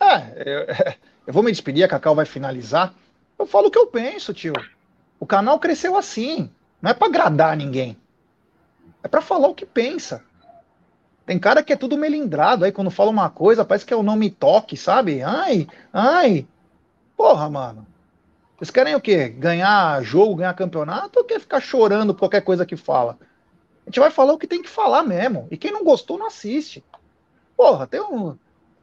[0.00, 0.66] É, eu,
[1.28, 2.92] eu vou me despedir, a Cacau vai finalizar.
[3.38, 4.54] Eu falo o que eu penso, tio.
[5.20, 6.50] O canal cresceu assim.
[6.82, 7.96] Não é para agradar ninguém.
[9.04, 10.24] É para falar o que pensa.
[11.24, 14.02] Tem cara que é tudo melindrado aí, quando fala uma coisa, parece que é o
[14.02, 15.22] não me toque, sabe?
[15.22, 16.48] Ai, ai.
[17.16, 17.86] Porra, mano.
[18.58, 19.28] Vocês querem o quê?
[19.28, 23.16] Ganhar jogo, ganhar campeonato ou quer ficar chorando por qualquer coisa que fala?
[23.86, 25.46] A gente vai falar o que tem que falar mesmo.
[25.52, 26.82] E quem não gostou, não assiste.
[27.64, 28.36] Porra, tem um.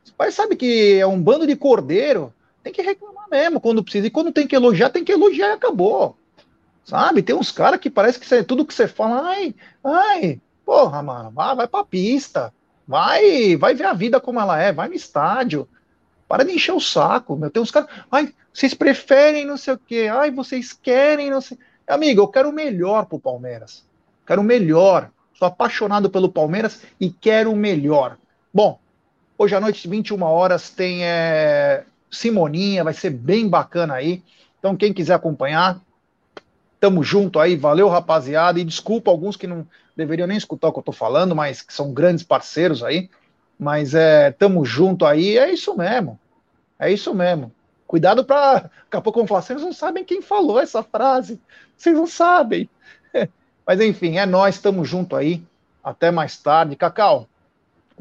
[0.03, 2.33] Os pais sabem que é um bando de cordeiro.
[2.63, 4.07] Tem que reclamar mesmo quando precisa.
[4.07, 6.17] E quando tem que elogiar, tem que elogiar e acabou.
[6.83, 7.21] Sabe?
[7.21, 9.53] Tem uns caras que parece que tudo que você fala, ai,
[9.83, 12.51] ai, porra, mano, vai, vai pra pista.
[12.87, 15.69] Vai, vai ver a vida como ela é, vai no estádio.
[16.27, 17.51] Para de encher o saco, meu.
[17.51, 21.55] Tem uns caras, ai, vocês preferem não sei o quê, ai, vocês querem não sei.
[21.87, 23.85] Amigo, eu quero o melhor pro Palmeiras.
[24.25, 25.11] Quero o melhor.
[25.35, 28.17] Sou apaixonado pelo Palmeiras e quero o melhor.
[28.53, 28.79] Bom,
[29.41, 34.21] Hoje à noite, 21 horas, tem é, Simoninha, vai ser bem bacana aí.
[34.59, 35.81] Então, quem quiser acompanhar,
[36.79, 37.55] tamo junto aí.
[37.55, 38.59] Valeu, rapaziada.
[38.59, 39.67] E desculpa alguns que não
[39.97, 43.09] deveriam nem escutar o que eu tô falando, mas que são grandes parceiros aí.
[43.57, 45.39] Mas é, tamo junto aí.
[45.39, 46.19] É isso mesmo.
[46.77, 47.51] É isso mesmo.
[47.87, 48.69] Cuidado para.
[48.83, 51.41] Daqui a pouco vão falar, vocês não sabem quem falou essa frase.
[51.75, 52.69] Vocês não sabem.
[53.65, 55.43] Mas enfim, é nós, estamos junto aí.
[55.83, 56.75] Até mais tarde.
[56.75, 57.27] Cacau,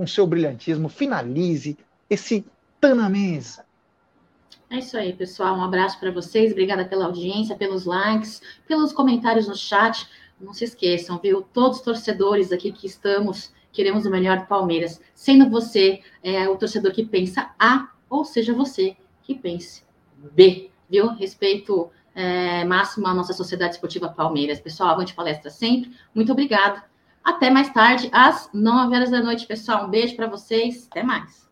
[0.00, 1.76] com seu brilhantismo, finalize
[2.08, 2.42] esse
[2.80, 3.66] Tá Mesa.
[4.70, 5.54] É isso aí, pessoal.
[5.54, 6.52] Um abraço para vocês.
[6.52, 10.08] Obrigada pela audiência, pelos likes, pelos comentários no chat.
[10.40, 11.42] Não se esqueçam, viu?
[11.42, 15.02] Todos os torcedores aqui que estamos, queremos o melhor do Palmeiras.
[15.14, 19.82] Sendo você é, o torcedor que pensa A, ou seja, você que pense
[20.32, 21.08] B, viu?
[21.08, 24.60] Respeito é, máximo à nossa Sociedade Esportiva Palmeiras.
[24.60, 25.92] Pessoal, avante palestra sempre.
[26.14, 26.88] Muito obrigada.
[27.24, 29.86] Até mais tarde, às 9 horas da noite, pessoal.
[29.86, 30.86] Um beijo para vocês.
[30.90, 31.48] Até mais.